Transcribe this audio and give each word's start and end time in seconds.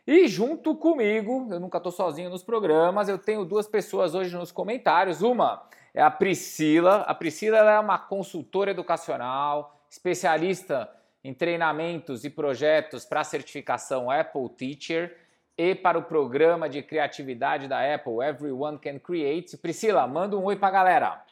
E 0.07 0.29
junto 0.29 0.77
comigo, 0.77 1.49
eu 1.51 1.59
nunca 1.59 1.79
estou 1.79 1.91
sozinho 1.91 2.29
nos 2.29 2.43
programas, 2.43 3.09
eu 3.09 3.17
tenho 3.17 3.47
duas 3.47 3.67
pessoas 3.67 4.15
hoje 4.15 4.37
nos 4.37 4.53
comentários. 4.53 5.23
Uma 5.23 5.63
é 5.95 6.03
a 6.03 6.11
Priscila. 6.11 6.97
A 7.09 7.15
Priscila 7.15 7.59
é 7.59 7.81
uma 7.81 7.99
consultora 7.99 8.73
educacional, 8.73 9.81
especialista 9.89 10.89
em 11.25 11.33
treinamentos 11.33 12.25
e 12.25 12.31
projetos 12.31 13.07
para 13.07 13.21
a 13.21 13.25
certificação 13.25 14.11
Apple 14.11 14.51
Teacher 14.51 15.17
e 15.57 15.75
para 15.75 15.99
o 15.99 16.03
programa 16.03 16.69
de 16.69 16.83
criatividade 16.83 17.69
da 17.69 17.95
Apple 17.95 18.23
Everyone 18.23 18.79
Can 18.79 18.99
Create. 18.99 19.57
Priscila, 19.57 20.07
manda 20.07 20.37
um 20.37 20.45
oi 20.45 20.57
para 20.57 20.69
a 20.69 20.73
galera. 20.73 21.25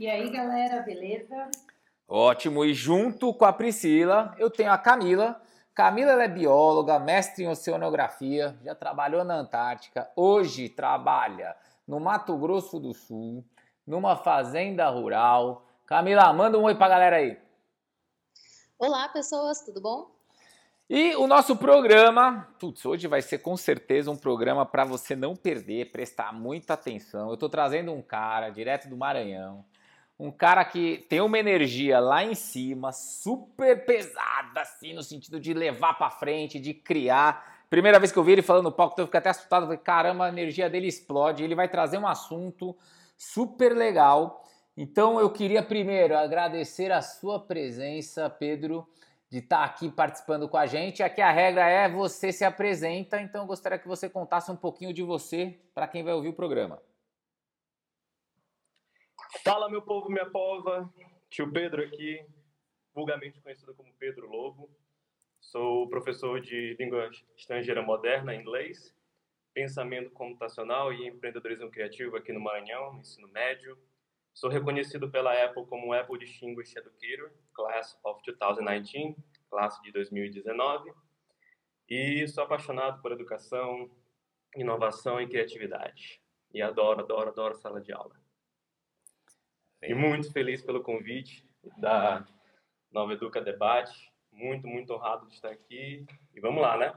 E 0.00 0.08
aí, 0.08 0.30
galera, 0.30 0.80
beleza? 0.80 1.50
Ótimo. 2.08 2.64
E 2.64 2.72
junto 2.72 3.34
com 3.34 3.44
a 3.44 3.52
Priscila, 3.52 4.34
eu 4.38 4.50
tenho 4.50 4.72
a 4.72 4.78
Camila. 4.78 5.40
Camila 5.74 6.20
é 6.22 6.26
bióloga, 6.26 6.98
mestre 6.98 7.44
em 7.44 7.48
oceanografia, 7.48 8.58
já 8.64 8.74
trabalhou 8.74 9.22
na 9.22 9.36
Antártica, 9.36 10.10
hoje 10.16 10.68
trabalha 10.68 11.54
no 11.86 12.00
Mato 12.00 12.36
Grosso 12.36 12.80
do 12.80 12.92
Sul, 12.92 13.44
numa 13.86 14.16
fazenda 14.16 14.88
rural. 14.88 15.64
Camila, 15.86 16.32
manda 16.32 16.58
um 16.58 16.64
oi 16.64 16.74
pra 16.74 16.88
galera 16.88 17.16
aí. 17.16 17.38
Olá, 18.76 19.08
pessoas, 19.08 19.60
tudo 19.60 19.80
bom? 19.80 20.10
E 20.90 21.14
o 21.16 21.26
nosso 21.28 21.54
programa, 21.54 22.48
putz, 22.58 22.84
hoje 22.84 23.06
vai 23.06 23.22
ser 23.22 23.38
com 23.38 23.56
certeza 23.56 24.10
um 24.10 24.16
programa 24.16 24.66
para 24.66 24.84
você 24.84 25.14
não 25.14 25.36
perder, 25.36 25.92
prestar 25.92 26.32
muita 26.32 26.74
atenção. 26.74 27.28
Eu 27.28 27.34
estou 27.34 27.48
trazendo 27.48 27.92
um 27.92 28.02
cara 28.02 28.50
direto 28.50 28.88
do 28.88 28.96
Maranhão, 28.96 29.64
um 30.18 30.32
cara 30.32 30.64
que 30.64 31.06
tem 31.08 31.20
uma 31.20 31.38
energia 31.38 32.00
lá 32.00 32.24
em 32.24 32.34
cima, 32.34 32.90
super 32.90 33.84
pesada, 33.84 34.62
assim, 34.62 34.92
no 34.92 35.02
sentido 35.02 35.38
de 35.38 35.54
levar 35.54 35.94
para 35.94 36.10
frente, 36.10 36.58
de 36.58 36.74
criar. 36.74 37.62
Primeira 37.70 38.00
vez 38.00 38.10
que 38.10 38.18
eu 38.18 38.24
vi 38.24 38.32
ele 38.32 38.42
falando 38.42 38.64
no 38.64 38.72
palco, 38.72 39.00
eu 39.00 39.06
fiquei 39.06 39.18
até 39.18 39.30
assustado, 39.30 39.64
falei, 39.64 39.78
caramba, 39.78 40.26
a 40.26 40.28
energia 40.28 40.68
dele 40.68 40.88
explode. 40.88 41.44
Ele 41.44 41.54
vai 41.54 41.68
trazer 41.68 41.98
um 41.98 42.06
assunto 42.06 42.76
super 43.16 43.76
legal. 43.76 44.44
Então 44.76 45.20
eu 45.20 45.30
queria 45.30 45.62
primeiro 45.62 46.16
agradecer 46.16 46.90
a 46.90 47.00
sua 47.00 47.38
presença, 47.38 48.28
Pedro, 48.28 48.88
de 49.30 49.38
estar 49.38 49.58
tá 49.58 49.64
aqui 49.64 49.88
participando 49.88 50.48
com 50.48 50.56
a 50.56 50.66
gente. 50.66 51.00
Aqui 51.00 51.20
a 51.20 51.30
regra 51.30 51.68
é 51.68 51.88
você 51.88 52.32
se 52.32 52.44
apresenta, 52.44 53.20
então 53.20 53.42
eu 53.42 53.46
gostaria 53.46 53.78
que 53.78 53.86
você 53.86 54.08
contasse 54.08 54.50
um 54.50 54.56
pouquinho 54.56 54.92
de 54.92 55.02
você 55.02 55.60
para 55.72 55.86
quem 55.86 56.02
vai 56.02 56.14
ouvir 56.14 56.28
o 56.28 56.32
programa. 56.32 56.80
Fala, 59.44 59.68
meu 59.68 59.82
povo, 59.82 60.08
minha 60.08 60.24
pova. 60.24 60.90
Tio 61.28 61.52
Pedro 61.52 61.82
aqui, 61.82 62.24
vulgarmente 62.94 63.40
conhecido 63.42 63.74
como 63.74 63.92
Pedro 63.98 64.26
Lobo. 64.26 64.70
Sou 65.38 65.86
professor 65.88 66.40
de 66.40 66.74
língua 66.78 67.10
estrangeira 67.36 67.82
moderna, 67.82 68.34
inglês, 68.34 68.94
pensamento 69.52 70.10
computacional 70.12 70.94
e 70.94 71.06
empreendedorismo 71.06 71.70
criativo 71.70 72.16
aqui 72.16 72.32
no 72.32 72.40
Maranhão, 72.40 72.94
no 72.94 73.00
ensino 73.00 73.28
médio. 73.28 73.78
Sou 74.32 74.48
reconhecido 74.48 75.10
pela 75.10 75.32
Apple 75.44 75.66
como 75.66 75.92
Apple 75.92 76.18
Distinguished 76.18 76.78
Educator, 76.78 77.30
Class 77.52 77.98
of 78.02 78.22
2019, 78.24 79.14
classe 79.50 79.82
de 79.82 79.92
2019. 79.92 80.90
E 81.86 82.26
sou 82.28 82.44
apaixonado 82.44 83.02
por 83.02 83.12
educação, 83.12 83.90
inovação 84.56 85.20
e 85.20 85.28
criatividade. 85.28 86.22
E 86.52 86.62
adoro, 86.62 87.00
adoro, 87.00 87.28
adoro 87.28 87.54
sala 87.54 87.78
de 87.78 87.92
aula. 87.92 88.18
E 89.82 89.94
muito 89.94 90.32
feliz 90.32 90.62
pelo 90.62 90.82
convite 90.82 91.44
da 91.76 92.24
Nova 92.92 93.12
Educa 93.12 93.40
Debate. 93.40 94.12
Muito, 94.32 94.66
muito 94.66 94.92
honrado 94.92 95.26
de 95.26 95.34
estar 95.34 95.50
aqui. 95.50 96.04
E 96.34 96.40
vamos 96.40 96.62
lá, 96.62 96.76
né? 96.76 96.92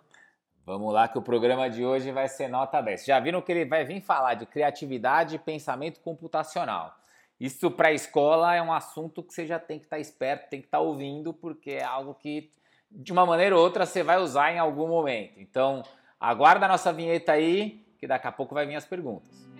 Vamos 0.63 0.93
lá, 0.93 1.07
que 1.07 1.17
o 1.17 1.21
programa 1.21 1.69
de 1.69 1.83
hoje 1.83 2.11
vai 2.11 2.27
ser 2.27 2.47
nota 2.47 2.79
10. 2.81 3.05
Já 3.05 3.19
viram 3.19 3.41
que 3.41 3.51
ele 3.51 3.65
vai 3.65 3.83
vir 3.83 3.99
falar 3.99 4.35
de 4.35 4.45
criatividade 4.45 5.35
e 5.35 5.39
pensamento 5.39 5.99
computacional. 6.01 6.95
Isso 7.39 7.71
para 7.71 7.87
a 7.87 7.93
escola 7.93 8.53
é 8.53 8.61
um 8.61 8.71
assunto 8.71 9.23
que 9.23 9.33
você 9.33 9.47
já 9.47 9.57
tem 9.57 9.79
que 9.79 9.85
estar 9.85 9.95
tá 9.95 9.99
esperto, 9.99 10.49
tem 10.49 10.61
que 10.61 10.67
estar 10.67 10.77
tá 10.77 10.83
ouvindo, 10.83 11.33
porque 11.33 11.71
é 11.71 11.83
algo 11.83 12.13
que, 12.13 12.51
de 12.91 13.11
uma 13.11 13.25
maneira 13.25 13.55
ou 13.55 13.63
outra, 13.63 13.85
você 13.87 14.03
vai 14.03 14.19
usar 14.19 14.51
em 14.51 14.59
algum 14.59 14.87
momento. 14.87 15.39
Então, 15.39 15.81
aguarda 16.19 16.67
a 16.67 16.69
nossa 16.69 16.93
vinheta 16.93 17.31
aí, 17.31 17.83
que 17.97 18.05
daqui 18.05 18.27
a 18.27 18.31
pouco 18.31 18.53
vai 18.53 18.67
vir 18.67 18.75
as 18.75 18.85
perguntas. 18.85 19.50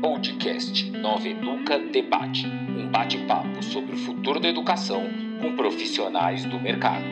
Podcast 0.00 0.90
Nova 0.92 1.26
Educa 1.26 1.76
Debate 1.76 2.46
um 2.46 2.88
bate-papo 2.88 3.60
sobre 3.64 3.96
o 3.96 3.98
futuro 3.98 4.38
da 4.38 4.48
educação 4.48 5.02
com 5.42 5.56
profissionais 5.56 6.44
do 6.44 6.60
mercado. 6.60 7.04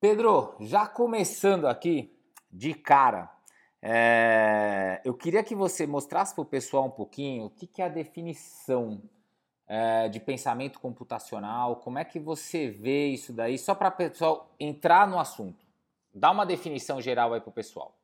Pedro, 0.00 0.54
já 0.60 0.86
começando 0.86 1.66
aqui 1.66 2.16
de 2.50 2.74
cara, 2.74 3.28
é, 3.82 5.00
eu 5.04 5.14
queria 5.14 5.42
que 5.42 5.54
você 5.54 5.84
mostrasse 5.84 6.32
para 6.32 6.42
o 6.42 6.46
pessoal 6.46 6.86
um 6.86 6.90
pouquinho 6.90 7.46
o 7.46 7.50
que, 7.50 7.66
que 7.66 7.82
é 7.82 7.86
a 7.86 7.88
definição 7.88 9.02
é, 9.66 10.08
de 10.08 10.20
pensamento 10.20 10.78
computacional, 10.78 11.76
como 11.76 11.98
é 11.98 12.04
que 12.04 12.20
você 12.20 12.68
vê 12.68 13.08
isso 13.08 13.32
daí, 13.32 13.58
só 13.58 13.74
para 13.74 13.88
o 13.88 13.92
pessoal 13.92 14.48
entrar 14.60 15.08
no 15.08 15.18
assunto. 15.18 15.66
Dá 16.14 16.30
uma 16.30 16.46
definição 16.46 17.00
geral 17.00 17.34
aí 17.34 17.40
para 17.40 17.50
o 17.50 17.52
pessoal. 17.52 17.96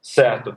Certo. 0.00 0.56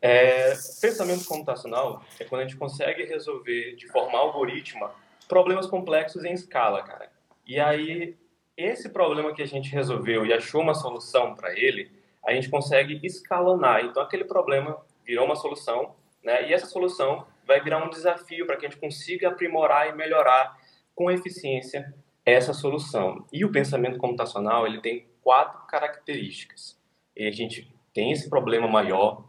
É, 0.00 0.52
pensamento 0.80 1.24
computacional 1.24 2.04
é 2.20 2.24
quando 2.24 2.42
a 2.42 2.44
gente 2.44 2.56
consegue 2.56 3.04
resolver 3.04 3.74
de 3.74 3.88
forma 3.88 4.18
algorítmica 4.18 4.90
problemas 5.26 5.66
complexos 5.66 6.24
em 6.24 6.32
escala, 6.32 6.82
cara. 6.82 7.10
E 7.46 7.58
aí, 7.58 8.16
esse 8.56 8.90
problema 8.90 9.34
que 9.34 9.42
a 9.42 9.46
gente 9.46 9.70
resolveu 9.70 10.26
e 10.26 10.32
achou 10.32 10.60
uma 10.60 10.74
solução 10.74 11.34
para 11.34 11.58
ele, 11.58 11.90
a 12.24 12.32
gente 12.32 12.48
consegue 12.48 13.00
escalonar. 13.02 13.84
Então, 13.84 14.02
aquele 14.02 14.24
problema 14.24 14.78
virou 15.04 15.24
uma 15.24 15.36
solução, 15.36 15.94
né? 16.22 16.48
E 16.48 16.52
essa 16.52 16.66
solução 16.66 17.26
vai 17.46 17.60
virar 17.62 17.84
um 17.84 17.90
desafio 17.90 18.46
para 18.46 18.56
que 18.56 18.66
a 18.66 18.68
gente 18.68 18.80
consiga 18.80 19.28
aprimorar 19.28 19.88
e 19.88 19.92
melhorar 19.92 20.56
com 20.94 21.10
eficiência 21.10 21.92
essa 22.24 22.54
solução. 22.54 23.26
E 23.32 23.44
o 23.44 23.52
pensamento 23.52 23.98
computacional, 23.98 24.66
ele 24.66 24.80
tem 24.80 25.06
quatro 25.22 25.66
características. 25.66 26.78
E 27.16 27.26
a 27.26 27.30
gente 27.30 27.73
tem 27.94 28.10
esse 28.10 28.28
problema 28.28 28.66
maior, 28.66 29.28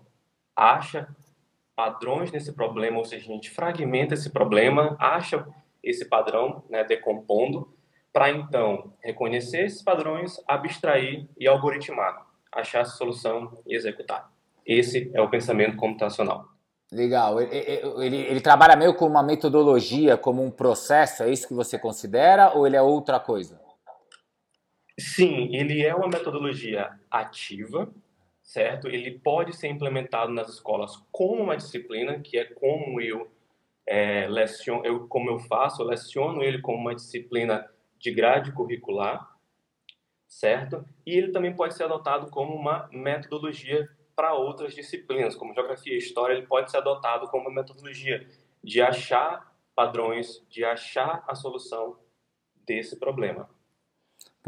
acha 0.56 1.08
padrões 1.76 2.32
nesse 2.32 2.52
problema, 2.54 2.98
ou 2.98 3.06
seja, 3.06 3.26
a 3.26 3.34
gente 3.34 3.52
fragmenta 3.52 4.16
esse 4.16 4.32
problema, 4.32 4.98
acha 5.00 5.48
esse 5.84 6.06
padrão, 6.06 6.64
né, 6.70 6.84
decompondo, 6.84 7.72
para 8.12 8.32
então 8.32 8.94
reconhecer 9.04 9.66
esses 9.66 9.84
padrões, 9.84 10.42
abstrair 10.48 11.28
e 11.38 11.48
algoritmar, 11.48 12.26
achar 12.52 12.82
a 12.82 12.86
solução 12.86 13.62
e 13.68 13.76
executar. 13.76 14.32
Esse 14.66 15.12
é 15.14 15.22
o 15.22 15.30
pensamento 15.30 15.78
computacional. 15.78 16.48
Legal. 16.92 17.42
Ele, 17.42 17.56
ele, 17.58 18.18
ele, 18.18 18.42
trabalha 18.42 18.76
meio 18.76 18.96
como 18.96 19.12
uma 19.12 19.24
metodologia, 19.24 20.18
como 20.18 20.44
um 20.44 20.50
processo, 20.50 21.24
é 21.24 21.32
isso 21.32 21.48
que 21.48 21.54
você 21.54 21.78
considera, 21.78 22.54
ou 22.54 22.66
ele 22.66 22.76
é 22.76 22.82
outra 22.82 23.20
coisa? 23.20 23.60
Sim, 24.98 25.54
ele 25.54 25.84
é 25.84 25.94
uma 25.94 26.08
metodologia 26.08 26.90
ativa, 27.12 27.92
certo? 28.46 28.88
Ele 28.88 29.20
pode 29.20 29.54
ser 29.56 29.68
implementado 29.68 30.32
nas 30.32 30.48
escolas 30.48 30.96
como 31.12 31.44
uma 31.44 31.58
disciplina, 31.58 32.20
que 32.20 32.38
é 32.38 32.46
como 32.46 33.02
eu 33.02 33.30
é, 33.88 34.28
leciono, 34.28 34.86
eu, 34.86 35.08
como 35.08 35.32
eu 35.32 35.40
faço, 35.40 35.82
eu 35.82 35.88
leciono 35.88 36.44
ele 36.44 36.62
como 36.62 36.78
uma 36.78 36.96
disciplina 36.96 37.68
de 37.98 38.12
grade 38.12 38.52
curricular, 38.52 39.36
certo? 40.28 40.86
E 41.06 41.18
ele 41.18 41.32
também 41.32 41.56
pode 41.56 41.74
ser 41.74 41.86
adotado 41.86 42.30
como 42.30 42.54
uma 42.54 42.88
metodologia 42.92 43.90
para 44.16 44.34
outras 44.34 44.74
disciplinas, 44.74 45.36
como 45.36 45.54
geografia 45.54 45.94
e 45.94 45.98
história, 45.98 46.36
ele 46.36 46.48
pode 46.48 46.72
ser 46.72 46.78
adotado 46.78 47.28
como 47.28 47.50
uma 47.50 47.62
metodologia 47.62 48.26
de 48.64 48.82
achar 48.82 49.54
padrões, 49.76 50.42
de 50.48 50.64
achar 50.64 51.24
a 51.28 51.36
solução 51.36 52.00
desse 52.66 52.98
problema. 52.98 53.50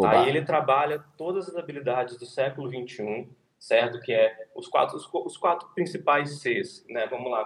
Aí 0.05 0.29
ele 0.29 0.45
trabalha 0.45 1.03
todas 1.17 1.49
as 1.49 1.55
habilidades 1.55 2.17
do 2.17 2.25
século 2.25 2.69
21, 2.69 3.29
certo? 3.59 3.99
Que 3.99 4.13
é 4.13 4.47
os 4.55 4.67
quatro, 4.67 4.95
os, 4.95 5.09
os 5.11 5.37
quatro 5.37 5.67
principais 5.69 6.39
Cs, 6.41 6.85
né? 6.89 7.07
Vamos 7.07 7.31
lá, 7.31 7.45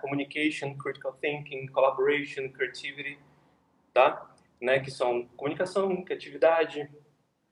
communication, 0.00 0.76
critical 0.76 1.12
thinking, 1.14 1.66
collaboration, 1.68 2.50
creativity, 2.50 3.18
tá? 3.92 4.30
Né? 4.60 4.80
Que 4.80 4.90
são 4.90 5.26
comunicação, 5.36 6.02
criatividade, 6.04 6.90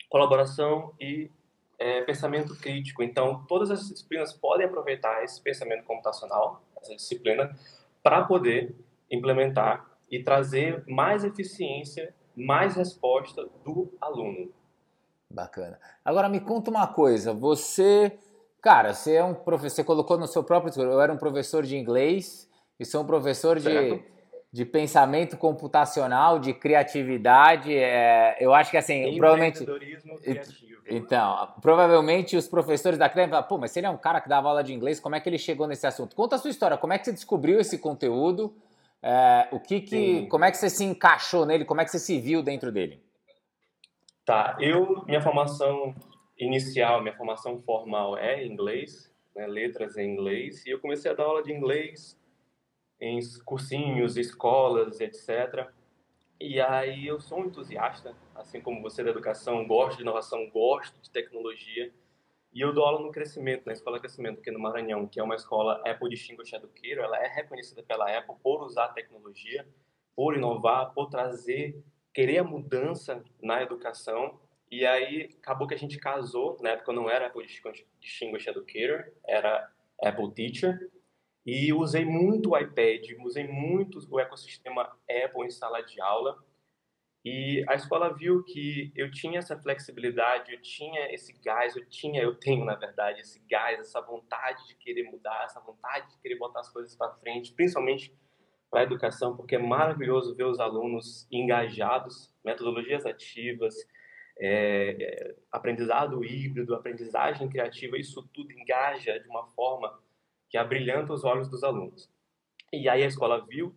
colaboração 0.08 0.94
e 1.00 1.30
é, 1.78 2.02
pensamento 2.02 2.58
crítico. 2.60 3.02
Então, 3.02 3.44
todas 3.46 3.70
as 3.70 3.88
disciplinas 3.88 4.32
podem 4.32 4.66
aproveitar 4.66 5.24
esse 5.24 5.42
pensamento 5.42 5.84
computacional, 5.84 6.62
essa 6.80 6.94
disciplina, 6.94 7.54
para 8.02 8.24
poder 8.24 8.74
implementar 9.10 9.90
e 10.10 10.22
trazer 10.22 10.84
mais 10.86 11.24
eficiência, 11.24 12.14
mais 12.36 12.76
resposta 12.76 13.48
do 13.64 13.92
aluno. 14.00 14.52
Bacana. 15.34 15.78
Agora 16.04 16.28
me 16.28 16.38
conta 16.38 16.70
uma 16.70 16.86
coisa, 16.86 17.34
você, 17.34 18.12
cara, 18.62 18.94
você 18.94 19.16
é 19.16 19.25
um 19.25 19.34
professor, 19.34 19.76
você 19.76 19.84
colocou 19.84 20.16
no 20.16 20.28
seu 20.28 20.44
próprio, 20.44 20.72
eu 20.81 21.00
era 21.00 21.12
um 21.12 21.16
professor 21.16 21.64
de 21.64 21.76
inglês 21.76 22.48
e 22.78 22.84
sou 22.84 23.02
um 23.02 23.06
professor 23.06 23.58
de, 23.58 24.00
de 24.52 24.64
pensamento 24.64 25.36
computacional, 25.36 26.38
de 26.38 26.54
criatividade. 26.54 27.76
É, 27.76 28.36
eu 28.38 28.54
acho 28.54 28.70
que 28.70 28.76
assim, 28.76 29.16
provavelmente. 29.19 29.64
Criativo. 30.22 30.75
Então, 30.86 31.48
provavelmente 31.60 32.36
os 32.36 32.46
professores 32.46 32.98
da 32.98 33.08
CREM 33.08 33.28
falam, 33.28 33.42
pô, 33.48 33.56
mas 33.56 33.70
se 33.70 33.81
ele 33.81 33.86
é 33.86 33.90
um 33.90 33.96
cara 33.96 34.20
que 34.20 34.28
dava 34.28 34.48
aula 34.48 34.62
de 34.62 34.72
inglês, 34.72 35.00
como 35.00 35.16
é 35.16 35.20
que 35.20 35.28
ele 35.28 35.38
chegou 35.38 35.66
nesse 35.66 35.86
assunto? 35.86 36.14
Conta 36.14 36.36
a 36.36 36.38
sua 36.38 36.50
história, 36.50 36.76
como 36.76 36.92
é 36.92 36.98
que 36.98 37.06
você 37.06 37.12
descobriu 37.12 37.58
esse 37.58 37.78
conteúdo? 37.78 38.54
É, 39.02 39.48
o 39.50 39.58
que 39.58 39.81
que, 39.81 40.26
como 40.26 40.44
é 40.44 40.50
que 40.50 40.58
você 40.58 40.70
se 40.70 40.84
encaixou 40.84 41.44
nele? 41.44 41.64
Como 41.64 41.81
é 41.81 41.84
que 41.84 41.90
você 41.90 41.98
se 41.98 42.20
viu 42.20 42.42
dentro 42.42 42.70
dele? 42.70 43.03
Tá, 44.24 44.56
eu, 44.58 45.04
minha 45.04 45.20
formação 45.20 45.94
inicial, 46.38 47.02
minha 47.02 47.14
formação 47.14 47.60
formal 47.60 48.16
é 48.16 48.42
inglês, 48.46 49.12
né, 49.36 49.46
letras 49.46 49.98
em 49.98 50.12
inglês, 50.12 50.64
e 50.64 50.70
eu 50.70 50.80
comecei 50.80 51.10
a 51.10 51.14
dar 51.14 51.24
aula 51.24 51.42
de 51.42 51.52
inglês 51.52 52.18
em 52.98 53.18
cursinhos, 53.44 54.16
escolas, 54.16 54.98
etc. 55.00 55.68
E 56.40 56.58
aí 56.58 57.06
eu 57.06 57.20
sou 57.20 57.40
um 57.40 57.46
entusiasta, 57.46 58.16
assim 58.34 58.62
como 58.62 58.80
você 58.80 59.04
da 59.04 59.10
educação, 59.10 59.66
gosto 59.66 59.98
de 59.98 60.02
inovação, 60.04 60.48
gosto 60.48 60.98
de 61.02 61.10
tecnologia, 61.10 61.92
e 62.50 62.62
eu 62.62 62.72
dou 62.72 62.84
aula 62.84 63.00
no 63.00 63.12
Crescimento, 63.12 63.66
na 63.66 63.74
Escola 63.74 64.00
Crescimento, 64.00 64.38
aqui 64.38 64.50
no 64.50 64.58
Maranhão, 64.58 65.06
que 65.06 65.20
é 65.20 65.22
uma 65.22 65.34
escola 65.34 65.82
Apple 65.86 66.08
Distinguished 66.08 66.56
Educator, 66.56 67.04
ela 67.04 67.18
é 67.18 67.28
reconhecida 67.28 67.82
pela 67.82 68.16
Apple 68.16 68.36
por 68.42 68.62
usar 68.62 68.88
tecnologia, 68.88 69.68
por 70.16 70.34
inovar, 70.34 70.94
por 70.94 71.10
trazer 71.10 71.84
querer 72.14 72.38
a 72.38 72.44
mudança 72.44 73.22
na 73.43 73.61
educação. 73.62 74.40
E 74.70 74.87
aí 74.87 75.28
acabou 75.43 75.66
que 75.66 75.75
a 75.75 75.78
gente 75.78 75.99
casou, 75.99 76.56
na 76.62 76.70
época 76.70 76.90
eu 76.90 76.96
não 76.96 77.11
era 77.11 77.26
Apple 77.26 77.46
Distinguished 78.00 78.49
Educator, 78.49 79.12
era 79.26 79.70
Apple 80.02 80.32
Teacher. 80.32 80.90
E 81.44 81.72
usei 81.75 82.06
muito 82.06 82.50
o 82.50 82.58
iPad, 82.58 83.02
usei 83.22 83.46
muito 83.46 83.99
o 84.11 84.19
ecossistema 84.19 84.96
Apple 85.11 85.44
em 85.44 85.50
sala 85.50 85.82
de 85.82 86.00
aula. 86.00 86.43
E 87.22 87.64
a 87.69 87.75
escola 87.75 88.14
viu 88.14 88.43
que 88.44 88.93
eu 88.94 89.10
tinha 89.10 89.38
essa 89.38 89.58
flexibilidade, 89.58 90.52
eu 90.52 90.60
tinha 90.60 91.12
esse 91.12 91.32
gás, 91.40 91.75
eu 91.75 91.87
tinha, 91.87 92.22
eu 92.22 92.34
tenho 92.34 92.64
na 92.64 92.75
verdade 92.75 93.20
esse 93.20 93.40
gás, 93.49 93.81
essa 93.81 94.00
vontade 94.00 94.67
de 94.67 94.75
querer 94.76 95.05
mudar, 95.05 95.44
essa 95.44 95.60
vontade 95.60 96.10
de 96.10 96.19
querer 96.19 96.37
botar 96.37 96.60
as 96.60 96.70
coisas 96.70 96.94
para 96.94 97.14
frente, 97.14 97.52
principalmente 97.52 98.14
para 98.74 98.80
a 98.80 98.84
educação, 98.86 99.36
porque 99.36 99.54
é 99.54 99.58
maravilhoso 99.58 100.34
ver 100.34 100.46
os 100.46 100.58
alunos 100.58 101.28
engajados, 101.30 102.28
metodologias 102.44 103.06
ativas, 103.06 103.72
é, 104.36 104.96
é, 104.98 105.36
aprendizado 105.52 106.24
híbrido, 106.24 106.74
aprendizagem 106.74 107.48
criativa, 107.48 107.96
isso 107.96 108.28
tudo 108.34 108.50
engaja 108.50 109.16
de 109.20 109.28
uma 109.28 109.46
forma 109.52 109.96
que 110.50 110.58
abrilhanta 110.58 111.12
os 111.12 111.22
olhos 111.22 111.48
dos 111.48 111.62
alunos. 111.62 112.10
E 112.72 112.88
aí 112.88 113.04
a 113.04 113.06
escola 113.06 113.46
viu 113.46 113.72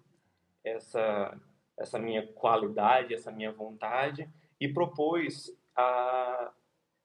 essa, 0.64 1.40
essa 1.78 2.00
minha 2.00 2.26
qualidade, 2.34 3.14
essa 3.14 3.32
minha 3.32 3.52
vontade 3.52 4.28
e 4.60 4.68
propôs 4.68 5.56
a, 5.76 6.52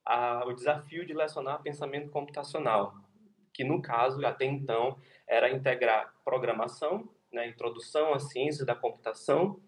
a, 0.06 0.46
o 0.46 0.54
desafio 0.54 1.04
de 1.04 1.12
lecionar 1.12 1.60
pensamento 1.60 2.08
computacional, 2.08 2.94
que 3.52 3.62
no 3.64 3.82
caso, 3.82 4.24
até 4.24 4.46
então, 4.46 4.98
era 5.28 5.50
integrar 5.50 6.10
programação 6.24 7.06
né, 7.32 7.48
introdução 7.48 8.12
à 8.12 8.18
ciência 8.18 8.64
da 8.64 8.74
computação 8.74 9.60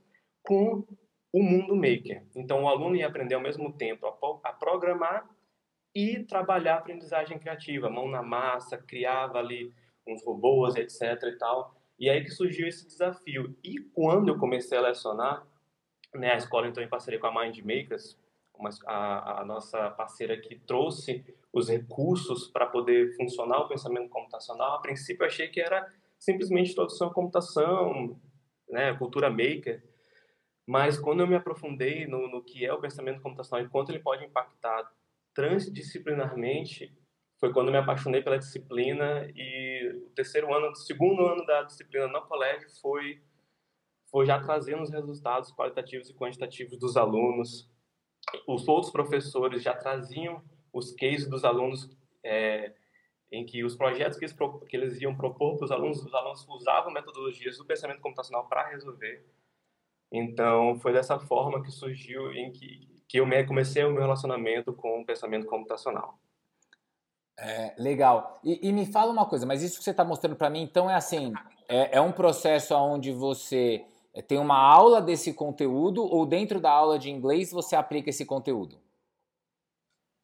com 0.43 0.85
o 1.33 1.43
mundo 1.43 1.75
maker. 1.75 2.23
Então, 2.37 2.63
o 2.63 2.69
aluno 2.69 2.95
ia 2.95 3.07
aprender 3.07 3.35
ao 3.35 3.41
mesmo 3.41 3.73
tempo 3.73 4.07
a, 4.07 4.53
programar 4.53 5.29
e 5.95 6.23
trabalhar 6.25 6.75
a 6.75 6.79
aprendizagem 6.79 7.39
criativa, 7.39 7.91
mão 7.91 8.09
na 8.09 8.23
massa, 8.23 8.79
criava 8.79 9.39
ali 9.39 9.73
uns 10.07 10.25
robôs, 10.25 10.77
etc 10.77 11.23
e 11.25 11.39
tal. 11.39 11.75
E 11.99 12.11
aí 12.11 12.23
que 12.23 12.31
surgiu 12.31 12.69
esse 12.69 12.87
desafio. 12.87 13.57
E 13.65 13.81
quando 13.95 14.29
eu 14.29 14.39
comecei 14.39 14.77
a 14.77 14.83
lecionar, 14.83 15.47
né, 16.15 16.33
a 16.33 16.37
escola 16.37 16.69
entrou 16.69 16.85
em 16.85 16.89
parceria 16.89 17.19
com 17.19 17.27
a 17.27 17.45
Mind 17.45 17.59
Makers, 17.59 18.19
uma, 18.57 18.71
a, 18.87 19.41
a 19.41 19.45
nossa 19.45 19.91
parceira 19.91 20.37
que 20.37 20.57
trouxe 20.57 21.25
os 21.53 21.69
recursos 21.69 22.49
para 22.49 22.67
poder 22.67 23.15
funcionar 23.17 23.59
o 23.59 23.69
pensamento 23.69 24.09
computacional. 24.09 24.75
A 24.75 24.81
princípio, 24.81 25.23
eu 25.23 25.29
achei 25.29 25.49
que 25.49 25.61
era 25.61 25.93
simplesmente 26.25 26.73
introdução 26.73 27.09
à 27.09 27.15
computação, 27.15 28.19
né, 28.69 28.95
cultura 28.95 29.29
maker. 29.29 29.85
Mas 30.67 30.99
quando 30.99 31.21
eu 31.21 31.27
me 31.27 31.35
aprofundei 31.35 32.07
no, 32.07 32.27
no 32.29 32.43
que 32.43 32.65
é 32.65 32.73
o 32.73 32.81
pensamento 32.81 33.21
computacional 33.21 33.65
e 33.65 33.69
quanto 33.69 33.91
ele 33.91 33.99
pode 33.99 34.25
impactar 34.25 34.91
transdisciplinarmente, 35.35 36.97
foi 37.39 37.53
quando 37.53 37.71
me 37.71 37.77
apaixonei 37.77 38.23
pela 38.23 38.39
disciplina 38.39 39.31
e 39.35 40.07
o 40.07 40.11
terceiro 40.15 40.55
ano, 40.55 40.71
o 40.71 40.75
segundo 40.75 41.27
ano 41.27 41.45
da 41.45 41.63
disciplina 41.63 42.09
no 42.09 42.23
colégio 42.23 42.69
foi 42.81 43.23
foi 44.11 44.25
já 44.27 44.41
trazendo 44.41 44.81
os 44.81 44.91
resultados 44.91 45.51
qualitativos 45.53 46.09
e 46.09 46.15
quantitativos 46.15 46.79
dos 46.79 46.97
alunos. 46.97 47.69
Os 48.47 48.69
outros 48.69 48.93
professores 48.93 49.61
já 49.61 49.75
traziam 49.75 50.41
os 50.73 50.93
cases 50.93 51.29
dos 51.29 51.45
alunos 51.45 51.91
é, 52.23 52.73
em 53.35 53.45
que 53.45 53.65
os 53.65 53.75
projetos 53.75 54.17
que 54.17 54.25
eles, 54.25 54.37
que 54.69 54.77
eles 54.77 55.01
iam 55.01 55.15
propor 55.15 55.57
para 55.57 55.65
os 55.65 55.73
alunos, 55.73 56.05
os 56.05 56.15
alunos 56.15 56.47
usavam 56.49 56.93
metodologias 56.93 57.59
do 57.59 57.65
pensamento 57.65 58.01
computacional 58.01 58.47
para 58.47 58.69
resolver. 58.69 59.25
Então, 60.13 60.79
foi 60.79 60.93
dessa 60.93 61.19
forma 61.19 61.61
que 61.61 61.73
surgiu, 61.73 62.33
em 62.33 62.53
que, 62.53 62.89
que 63.09 63.19
eu 63.19 63.27
comecei 63.47 63.85
o 63.85 63.91
meu 63.91 64.03
relacionamento 64.03 64.73
com 64.73 65.01
o 65.01 65.05
pensamento 65.05 65.47
computacional. 65.47 66.17
É, 67.37 67.75
legal. 67.77 68.39
E, 68.45 68.69
e, 68.69 68.73
me 68.73 68.87
fala 68.87 69.11
uma 69.11 69.27
coisa, 69.27 69.45
mas 69.45 69.61
isso 69.61 69.79
que 69.79 69.85
você 69.85 69.91
está 69.91 70.05
mostrando 70.05 70.37
para 70.37 70.49
mim, 70.49 70.63
então 70.63 70.89
é 70.89 70.95
assim, 70.95 71.33
é, 71.69 71.97
é 71.97 72.01
um 72.01 72.13
processo 72.13 72.77
onde 72.77 73.11
você 73.11 73.85
é, 74.15 74.23
tem 74.23 74.39
uma 74.39 74.57
aula 74.57 75.03
desse 75.03 75.35
conteúdo 75.35 76.05
ou 76.05 76.25
dentro 76.25 76.61
da 76.61 76.71
aula 76.71 76.97
de 76.97 77.11
inglês 77.11 77.51
você 77.51 77.75
aplica 77.75 78.11
esse 78.11 78.25
conteúdo? 78.25 78.79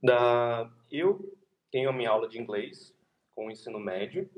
Da, 0.00 0.70
eu 0.88 1.36
tenho 1.72 1.90
a 1.90 1.92
minha 1.92 2.10
aula 2.10 2.28
de 2.28 2.40
inglês 2.40 2.94
com 3.40 3.46
o 3.46 3.50
ensino 3.50 3.80
médio, 3.80 4.28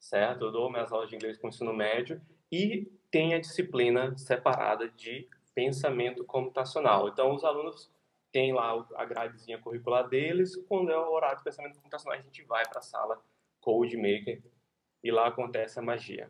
certo? 0.00 0.46
Eu 0.46 0.50
dou 0.50 0.68
minhas 0.68 0.90
aulas 0.90 1.08
de 1.08 1.14
inglês 1.14 1.38
com 1.38 1.46
o 1.46 1.50
ensino 1.50 1.72
médio 1.72 2.20
e 2.50 2.90
tem 3.12 3.32
a 3.32 3.38
disciplina 3.38 4.18
separada 4.18 4.88
de 4.88 5.28
pensamento 5.54 6.24
computacional. 6.24 7.08
Então, 7.08 7.32
os 7.32 7.44
alunos 7.44 7.88
têm 8.32 8.52
lá 8.52 8.84
a 8.96 9.04
gradezinha 9.04 9.58
curricular 9.58 10.08
deles, 10.08 10.56
quando 10.68 10.90
é 10.90 10.98
o 10.98 11.12
horário 11.12 11.38
de 11.38 11.44
pensamento 11.44 11.76
computacional, 11.76 12.18
a 12.18 12.22
gente 12.22 12.42
vai 12.42 12.64
para 12.68 12.80
a 12.80 12.82
sala 12.82 13.22
Code 13.60 13.96
Maker 13.96 14.42
e 15.04 15.12
lá 15.12 15.28
acontece 15.28 15.78
a 15.78 15.82
magia. 15.82 16.28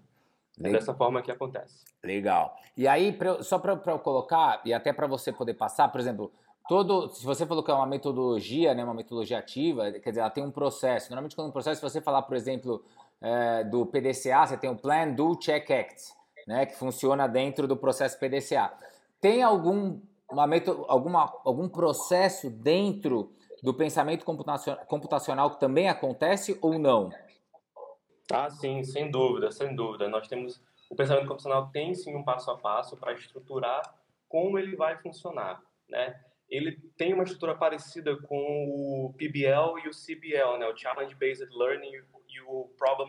É 0.63 0.71
dessa 0.71 0.93
forma 0.93 1.23
que 1.23 1.31
acontece. 1.31 1.87
Legal. 2.05 2.55
E 2.77 2.87
aí, 2.87 3.13
pra, 3.13 3.43
só 3.43 3.59
para 3.59 3.81
eu 3.87 3.99
colocar, 3.99 4.61
e 4.63 4.75
até 4.75 4.93
para 4.93 5.07
você 5.07 5.33
poder 5.33 5.55
passar, 5.55 5.89
por 5.89 6.01
exemplo, 6.01 6.33
todo, 6.69 7.09
se 7.09 7.25
você 7.25 7.47
falou 7.47 7.63
que 7.63 7.71
é 7.71 7.75
uma 7.75 7.87
metodologia, 7.87 8.75
né, 8.75 8.85
uma 8.85 8.95
metodologia 8.95 9.39
ativa, 9.39 9.91
quer 9.93 10.11
dizer, 10.11 10.21
ela 10.21 10.31
tem 10.31 10.45
um 10.45 10.51
processo. 10.51 11.11
Normalmente, 11.11 11.35
quando 11.35 11.49
um 11.49 11.53
processo, 11.53 11.81
se 11.81 11.83
você 11.83 12.01
falar, 12.01 12.23
por 12.23 12.37
exemplo, 12.37 12.85
é, 13.21 13.65
do 13.65 13.87
PDCA, 13.87 14.47
você 14.47 14.57
tem 14.57 14.71
o 14.71 14.77
Plan, 14.77 15.11
Do, 15.13 15.35
Check, 15.37 15.71
Act, 15.71 16.13
né, 16.47 16.67
que 16.67 16.77
funciona 16.77 17.27
dentro 17.27 17.67
do 17.67 17.77
processo 17.77 18.19
PDCA. 18.19 18.73
Tem 19.21 19.43
algum, 19.43 20.01
uma 20.31 20.47
meto, 20.47 20.85
alguma, 20.89 21.33
algum 21.45 21.69
processo 21.69 22.51
dentro 22.51 23.33
do 23.63 23.75
pensamento 23.75 24.25
computacional 24.87 25.51
que 25.51 25.59
também 25.59 25.89
acontece 25.89 26.57
ou 26.61 26.79
não? 26.79 27.11
Ah, 28.31 28.51
sim, 28.51 28.85
sem 28.85 29.11
dúvida, 29.11 29.51
sem 29.51 29.75
dúvida. 29.75 30.07
Nós 30.09 30.29
temos 30.29 30.61
o 30.91 30.95
pensamento 30.95 31.27
computacional 31.27 31.69
tem 31.71 31.95
sim 31.95 32.15
um 32.15 32.23
passo 32.23 32.51
a 32.51 32.57
passo 32.57 32.97
para 32.97 33.13
estruturar 33.13 33.83
como 34.29 34.59
ele 34.59 34.77
vai 34.77 34.97
funcionar, 34.99 35.61
né? 35.89 36.19
Ele 36.49 36.79
tem 36.97 37.13
uma 37.13 37.25
estrutura 37.25 37.55
parecida 37.55 38.17
com 38.23 38.37
o 38.37 39.15
PBL 39.17 39.79
e 39.85 39.89
o 39.89 39.93
CBL, 39.93 40.59
né? 40.59 40.67
O 40.67 40.77
Challenge 40.77 41.15
Based 41.15 41.49
Learning 41.51 41.91
e 42.29 42.41
o 42.41 42.73
Problem 42.79 43.09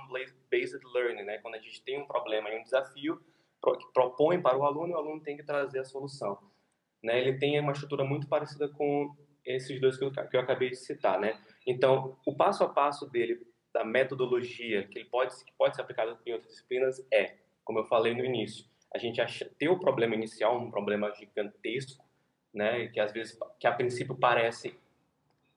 Based 0.51 0.79
Learning, 0.93 1.24
né? 1.24 1.38
Quando 1.38 1.55
a 1.55 1.60
gente 1.60 1.81
tem 1.84 2.01
um 2.01 2.05
problema 2.05 2.50
e 2.50 2.60
um 2.60 2.63
desafio 2.63 3.17
que 3.17 3.93
propõe 3.93 4.41
para 4.41 4.58
o 4.58 4.65
aluno, 4.65 4.93
o 4.93 4.98
aluno 4.98 5.22
tem 5.22 5.38
que 5.38 5.43
trazer 5.43 5.79
a 5.79 5.86
solução. 5.86 6.38
Né? 7.03 7.19
Ele 7.19 7.38
tem 7.38 7.60
uma 7.60 7.74
estrutura 7.74 8.03
muito 8.03 8.27
parecida 8.27 8.69
com 8.69 9.13
esses 9.46 9.79
dois 9.79 9.98
que 9.98 10.03
eu, 10.03 10.12
que 10.12 10.36
eu 10.36 10.41
acabei 10.41 10.69
de 10.69 10.75
citar, 10.75 11.19
né? 11.19 11.41
Então, 11.65 12.17
o 12.25 12.36
passo 12.36 12.63
a 12.63 12.69
passo 12.69 13.10
dele, 13.10 13.39
da 13.74 13.84
metodologia 13.86 14.88
que 14.88 15.00
ele 15.00 15.10
pode 15.10 15.34
que 15.46 15.53
pode 15.58 15.75
ser 15.75 15.81
aplicado 15.81 16.17
em 16.25 16.34
outras 16.34 16.51
disciplinas 16.51 17.05
é, 17.12 17.38
como 17.63 17.79
eu 17.79 17.86
falei 17.86 18.15
no 18.15 18.25
início, 18.25 18.65
a 18.93 18.98
gente 18.98 19.22
acha, 19.22 19.50
ter 19.58 19.69
o 19.69 19.79
problema 19.79 20.15
inicial, 20.15 20.60
um 20.60 20.72
problema 20.72 21.13
gigantesco, 21.13 22.03
né, 22.53 22.88
que 22.88 23.00
às 23.00 23.12
vezes 23.12 23.38
que 23.60 23.68
a 23.68 23.72
princípio 23.72 24.15
parece 24.15 24.77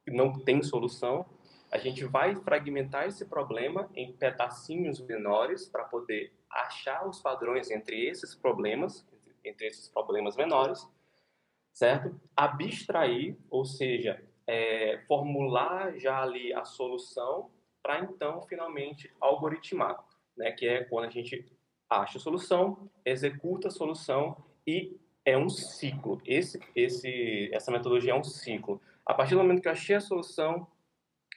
não 0.06 0.32
tem 0.32 0.62
solução, 0.62 1.26
a 1.70 1.78
gente 1.78 2.04
vai 2.04 2.36
fragmentar 2.36 3.06
esse 3.06 3.24
problema 3.24 3.88
em 3.94 4.12
pedacinhos 4.12 5.00
menores 5.00 5.66
para 5.66 5.84
poder 5.84 6.32
achar 6.50 7.08
os 7.08 7.20
padrões 7.20 7.70
entre 7.70 8.04
esses 8.06 8.34
problemas, 8.34 9.06
entre 9.42 9.68
esses 9.68 9.88
problemas 9.88 10.36
menores, 10.36 10.86
certo? 11.72 12.20
Abstrair, 12.36 13.36
ou 13.48 13.64
seja, 13.64 14.22
é, 14.46 15.02
formular 15.08 15.98
já 15.98 16.22
ali 16.22 16.52
a 16.52 16.64
solução 16.64 17.50
para 17.82 18.00
então 18.00 18.42
finalmente 18.42 19.10
algoritmar, 19.18 20.04
né? 20.36 20.52
Que 20.52 20.68
é 20.68 20.84
quando 20.84 21.06
a 21.06 21.10
gente 21.10 21.50
acha 21.88 22.18
a 22.18 22.20
solução, 22.20 22.90
executa 23.04 23.68
a 23.68 23.70
solução 23.70 24.36
e 24.66 25.00
é 25.24 25.36
um 25.36 25.48
ciclo. 25.48 26.20
Esse, 26.24 26.60
esse, 26.74 27.50
essa 27.52 27.70
metodologia 27.70 28.12
é 28.12 28.14
um 28.14 28.24
ciclo. 28.24 28.80
A 29.04 29.14
partir 29.14 29.34
do 29.34 29.38
momento 29.42 29.62
que 29.62 29.68
eu 29.68 29.72
achei 29.72 29.96
a 29.96 30.00
solução 30.00 30.66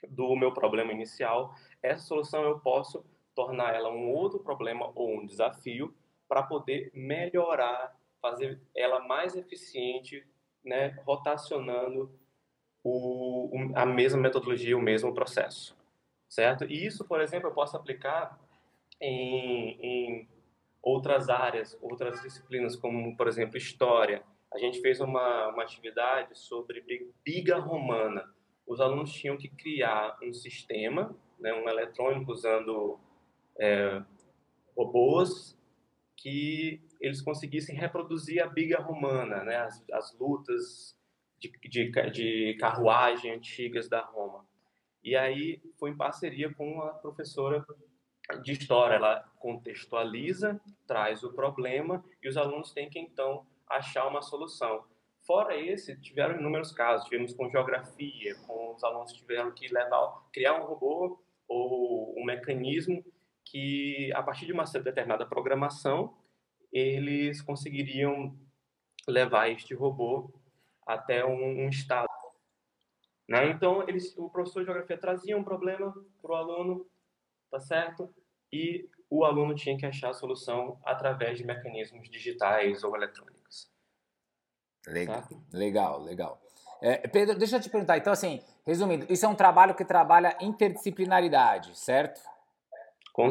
do 0.08 0.36
meu 0.36 0.54
problema 0.54 0.92
inicial, 0.92 1.56
essa 1.82 2.04
solução 2.04 2.44
eu 2.44 2.60
posso 2.60 3.06
tornar 3.34 3.76
ela 3.76 3.92
um 3.92 4.12
outro 4.12 4.40
problema 4.40 4.92
ou 4.96 5.18
um 5.18 5.26
desafio 5.26 5.94
para 6.28 6.44
poder 6.44 6.92
melhorar, 6.94 7.96
fazer 8.22 8.60
ela 8.76 9.00
mais 9.02 9.36
eficiente, 9.36 10.26
né, 10.64 11.00
rotacionando 11.06 12.12
o, 12.84 13.52
a 13.76 13.86
mesma 13.86 14.20
metodologia, 14.20 14.78
o 14.78 14.82
mesmo 14.82 15.14
processo, 15.14 15.76
certo? 16.30 16.66
E 16.66 16.86
isso, 16.86 17.04
por 17.06 17.20
exemplo, 17.20 17.50
eu 17.50 17.54
posso 17.54 17.76
aplicar 17.76 18.40
em, 19.02 19.78
em 19.82 20.28
outras 20.86 21.30
áreas, 21.30 21.76
outras 21.82 22.22
disciplinas, 22.22 22.76
como, 22.76 23.18
por 23.18 23.28
exemplo, 23.28 23.58
História. 23.58 24.24
A 24.54 24.60
gente 24.60 24.80
fez 24.82 25.02
uma, 25.02 25.50
uma 25.50 25.64
atividade 25.64 26.38
sobre 26.38 26.86
biga 27.24 27.58
romana. 27.58 28.24
Os 28.68 28.80
alunos 28.80 29.12
tinham 29.12 29.36
que 29.36 29.50
criar 29.50 30.16
um 30.22 30.32
sistema, 30.32 31.18
né, 31.40 31.52
um 31.54 31.68
eletrônico 31.68 32.32
usando 32.32 33.00
é, 33.60 34.02
robôs 34.78 35.58
que 36.16 36.80
eles 37.02 37.22
conseguissem 37.22 37.76
reproduzir 37.76 38.42
a 38.42 38.48
biga 38.48 38.80
romana, 38.80 39.44
né, 39.44 39.58
as, 39.58 39.84
as 39.92 40.18
lutas 40.18 40.96
de, 41.40 41.52
de, 41.68 42.12
de 42.12 42.58
carruagem 42.60 43.32
antigas 43.32 43.90
da 43.90 44.02
Roma. 44.02 44.46
E 45.04 45.16
aí 45.16 45.62
foi 45.80 45.90
em 45.90 45.98
parceria 45.98 46.54
com 46.54 46.82
a 46.82 46.90
professora 46.94 47.66
de 48.42 48.52
história, 48.52 48.96
ela 48.96 49.24
contextualiza, 49.38 50.60
traz 50.88 51.24
o 51.24 51.34
problema 51.34 52.04
e 52.22 52.28
os 52.28 52.38
alunos 52.38 52.72
têm 52.72 52.90
que 52.90 53.00
então 53.00 53.46
achar 53.70 54.08
uma 54.08 54.22
solução. 54.22 54.84
Fora 55.26 55.58
esse, 55.58 56.00
tiveram 56.02 56.40
inúmeros 56.40 56.72
casos, 56.72 57.08
tivemos 57.08 57.34
com 57.34 57.50
geografia, 57.50 58.36
com 58.48 58.76
os 58.76 58.84
alunos 58.84 59.14
tiveram 59.14 59.52
que 59.52 59.68
levar, 59.68 60.24
criar 60.32 60.62
um 60.62 60.66
robô 60.66 61.20
ou 61.48 62.14
um 62.20 62.24
mecanismo 62.24 63.04
que, 63.44 64.12
a 64.14 64.22
partir 64.22 64.46
de 64.46 64.54
uma 64.54 64.64
determinada 64.64 65.26
programação, 65.26 66.16
eles 66.72 67.42
conseguiriam 67.42 68.38
levar 69.08 69.50
este 69.50 69.74
robô 69.74 70.32
até 70.86 71.26
um, 71.26 71.66
um 71.66 71.70
estado. 71.70 72.10
Né? 73.28 73.50
Então, 73.50 73.88
eles, 73.88 74.16
o 74.18 74.30
professor 74.30 74.60
de 74.60 74.66
geografia 74.66 74.98
trazia 74.98 75.38
um 75.38 75.44
problema 75.44 75.94
para 76.22 76.32
o 76.32 76.36
aluno, 76.36 76.86
tá 77.50 77.60
certo? 77.60 78.14
E 78.52 78.90
o 79.10 79.24
aluno 79.24 79.56
tinha 79.56 79.78
que 79.78 79.86
achar 79.86 80.10
a 80.10 80.14
solução 80.14 80.80
através 80.84 81.38
de 81.38 81.46
mecanismos 81.46 82.10
digitais 82.10 82.84
ou 82.84 82.96
eletrônicos. 82.96 83.70
Legal, 84.88 85.16
certo? 85.16 85.42
legal, 85.54 86.04
legal. 86.04 86.42
É, 86.82 87.08
Pedro, 87.08 87.38
deixa 87.38 87.58
eu 87.58 87.62
te 87.62 87.70
perguntar, 87.70 87.98
então 87.98 88.12
assim, 88.14 88.42
resumindo, 88.66 89.06
isso 89.10 89.26
é 89.26 89.30
um 89.30 89.36
trabalho 89.36 89.74
que 89.74 89.86
trabalha 89.86 90.38
interdisciplinaridade, 90.42 91.78
certo? 91.78 92.22
Com, 93.14 93.30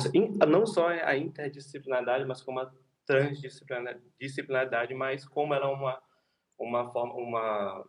não 0.48 0.64
só 0.66 0.88
a 0.88 1.16
interdisciplinaridade, 1.16 2.24
mas 2.24 2.40
como 2.40 2.60
a 2.60 2.72
transdisciplinaridade, 3.06 4.94
mas 4.94 5.26
como 5.26 5.52
ela 5.54 5.66
é 5.66 5.72
uma, 5.72 6.02
uma 6.58 6.90
forma, 6.90 7.14
uma, 7.14 7.84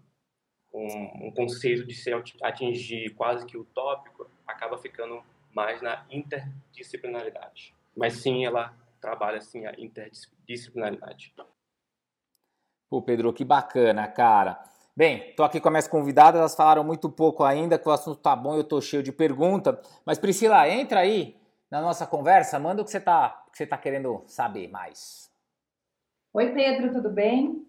um, 0.73 1.27
um 1.27 1.31
conceito 1.33 1.87
de 1.87 1.95
se 1.95 2.11
atingir 2.43 3.11
quase 3.15 3.45
que 3.45 3.57
utópico, 3.57 4.29
acaba 4.45 4.77
ficando 4.77 5.23
mais 5.55 5.81
na 5.81 6.05
interdisciplinaridade. 6.11 7.73
Mas 7.95 8.17
sim, 8.17 8.45
ela 8.45 8.73
trabalha 8.99 9.37
assim 9.37 9.65
a 9.65 9.73
interdisciplinaridade. 9.77 11.33
Pô, 12.89 13.01
Pedro, 13.01 13.33
que 13.33 13.45
bacana, 13.45 14.07
cara. 14.07 14.61
Bem, 14.95 15.33
tô 15.35 15.43
aqui 15.43 15.59
com 15.59 15.69
as 15.69 15.71
minhas 15.71 15.87
convidadas, 15.87 16.39
elas 16.39 16.55
falaram 16.55 16.83
muito 16.83 17.09
pouco 17.09 17.43
ainda, 17.43 17.79
que 17.79 17.87
o 17.87 17.91
assunto 17.91 18.19
tá 18.21 18.35
bom, 18.35 18.55
eu 18.55 18.63
tô 18.63 18.79
cheio 18.81 19.01
de 19.01 19.11
pergunta. 19.11 19.81
Mas 20.05 20.19
Priscila, 20.19 20.69
entra 20.69 20.99
aí 20.99 21.35
na 21.71 21.81
nossa 21.81 22.05
conversa, 22.05 22.59
manda 22.59 22.81
o 22.81 22.85
que 22.85 22.91
você 22.91 22.99
tá, 22.99 23.45
que 23.51 23.57
você 23.57 23.65
tá 23.65 23.77
querendo 23.77 24.23
saber 24.27 24.69
mais. 24.69 25.31
Oi, 26.33 26.51
Pedro, 26.53 26.91
tudo 26.91 27.09
bem? 27.09 27.65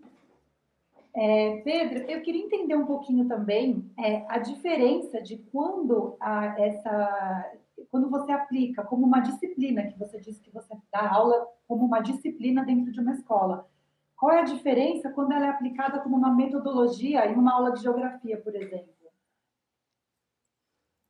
É, 1.14 1.62
Pedro, 1.64 2.10
eu 2.10 2.20
queria 2.20 2.44
entender 2.44 2.76
um 2.76 2.84
pouquinho 2.84 3.26
também 3.26 3.90
é, 3.98 4.24
a 4.28 4.38
diferença 4.38 5.22
de 5.22 5.38
quando 5.50 6.16
a, 6.20 6.60
essa, 6.60 7.52
quando 7.90 8.10
você 8.10 8.32
aplica 8.32 8.82
como 8.84 9.06
uma 9.06 9.20
disciplina, 9.20 9.86
que 9.86 9.98
você 9.98 10.20
disse 10.20 10.40
que 10.40 10.50
você 10.50 10.74
dá 10.92 11.10
aula 11.10 11.46
como 11.66 11.84
uma 11.84 12.00
disciplina 12.00 12.64
dentro 12.64 12.92
de 12.92 13.00
uma 13.00 13.12
escola. 13.12 13.68
Qual 14.16 14.32
é 14.32 14.40
a 14.40 14.44
diferença 14.44 15.10
quando 15.10 15.32
ela 15.32 15.46
é 15.46 15.50
aplicada 15.50 16.00
como 16.00 16.16
uma 16.16 16.34
metodologia 16.34 17.26
em 17.26 17.34
uma 17.34 17.52
aula 17.52 17.72
de 17.72 17.82
geografia, 17.82 18.40
por 18.40 18.54
exemplo? 18.54 18.94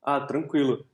Ah, 0.03 0.21
tranquilo. 0.21 0.85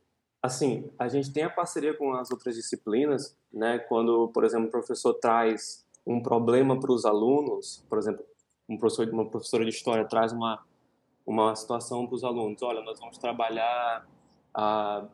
Assim, 0.43 0.91
a 0.99 1.09
gente 1.09 1.33
tem 1.33 1.45
a 1.45 1.51
parceria 1.51 1.97
com 1.97 2.15
as 2.15 2.31
outras 2.31 2.57
disciplinas, 2.57 3.39
né? 3.53 3.79
Quando, 3.79 4.29
por 4.29 4.45
exemplo, 4.45 4.69
o 4.69 4.71
professor 4.71 5.15
traz 5.15 5.87
um 6.07 6.21
problema 6.21 6.79
para 6.79 6.93
os 6.93 7.05
alunos, 7.05 7.85
por 7.89 7.99
exemplo, 7.99 8.25
um 8.69 8.77
professor, 8.77 9.09
uma 9.11 9.29
professora 9.29 9.65
de 9.65 9.71
história 9.71 10.05
traz 10.05 10.33
uma 10.33 10.63
uma 11.27 11.55
situação 11.55 12.07
para 12.07 12.17
os 12.17 12.25
alunos. 12.25 12.63
Olha, 12.63 12.83
nós 12.83 12.99
vamos 12.99 13.19
trabalhar 13.19 14.07
a 14.55 15.07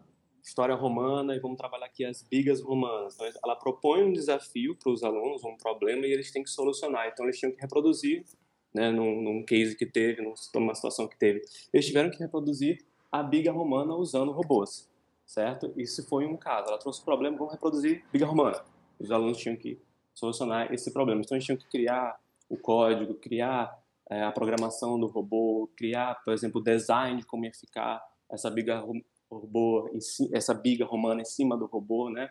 história 0.49 0.75
romana 0.75 1.35
e 1.35 1.39
vamos 1.39 1.59
trabalhar 1.59 1.87
aqui 1.87 2.05
as 2.05 2.23
bigas 2.23 2.61
romanas. 2.61 3.15
Então, 3.15 3.31
ela 3.45 3.55
propõe 3.55 4.03
um 4.03 4.13
desafio 4.13 4.75
para 4.75 4.91
os 4.91 5.05
alunos, 5.05 5.45
um 5.45 5.57
problema, 5.57 6.07
e 6.07 6.13
eles 6.13 6.31
têm 6.31 6.43
que 6.43 6.51
solucionar. 6.51 7.09
Então, 7.09 7.27
eles 7.27 7.39
tinham 7.39 7.53
que 7.53 7.61
reproduzir, 7.61 8.25
né, 8.73 8.91
num, 8.91 9.23
num 9.23 9.45
case 9.45 9.77
que 9.77 9.87
teve, 9.87 10.23
numa 10.55 10.75
situação 10.75 11.07
que 11.07 11.19
teve, 11.19 11.43
eles 11.73 11.87
tiveram 11.87 12.11
que 12.11 12.19
reproduzir 12.19 12.85
a 13.13 13.23
biga 13.23 13.53
romana 13.53 13.95
usando 13.95 14.33
robôs, 14.33 14.89
certo? 15.27 15.73
Isso 15.77 16.07
foi 16.09 16.27
um 16.27 16.37
caso. 16.37 16.69
Ela 16.69 16.79
trouxe 16.79 17.01
o 17.01 17.05
problema, 17.05 17.37
vamos 17.37 17.53
reproduzir 17.53 18.05
biga 18.13 18.27
romana. 18.27 18.63
Os 18.99 19.11
alunos 19.11 19.39
tinham 19.39 19.57
que 19.57 19.79
solucionar 20.15 20.73
esse 20.73 20.91
problema. 20.93 21.21
Então, 21.21 21.37
eles 21.37 21.45
tinham 21.45 21.59
que 21.59 21.69
criar 21.69 22.19
o 22.49 22.57
código, 22.57 23.15
criar 23.15 23.79
é, 24.11 24.23
a 24.23 24.33
programação 24.33 24.99
do 24.99 25.07
robô, 25.07 25.71
criar, 25.77 26.23
por 26.25 26.33
exemplo, 26.33 26.61
o 26.61 26.65
design 26.65 27.19
de 27.21 27.27
como 27.27 27.45
ia 27.45 27.53
ficar 27.53 28.03
essa 28.31 28.51
biga 28.51 28.83
robô, 29.31 29.91
essa 30.33 30.55
biga 30.55 30.85
romana 30.85 31.21
em 31.21 31.25
cima 31.25 31.57
do 31.57 31.67
robô, 31.67 32.09
né? 32.11 32.31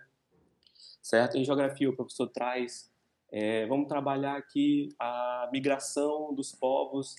Certo? 1.02 1.38
Em 1.38 1.44
geografia, 1.44 1.90
o 1.90 1.96
professor 1.96 2.28
traz, 2.28 2.92
é, 3.32 3.66
vamos 3.68 3.88
trabalhar 3.88 4.36
aqui 4.36 4.90
a 5.00 5.50
migração 5.52 6.34
dos 6.34 6.52
povos 6.52 7.16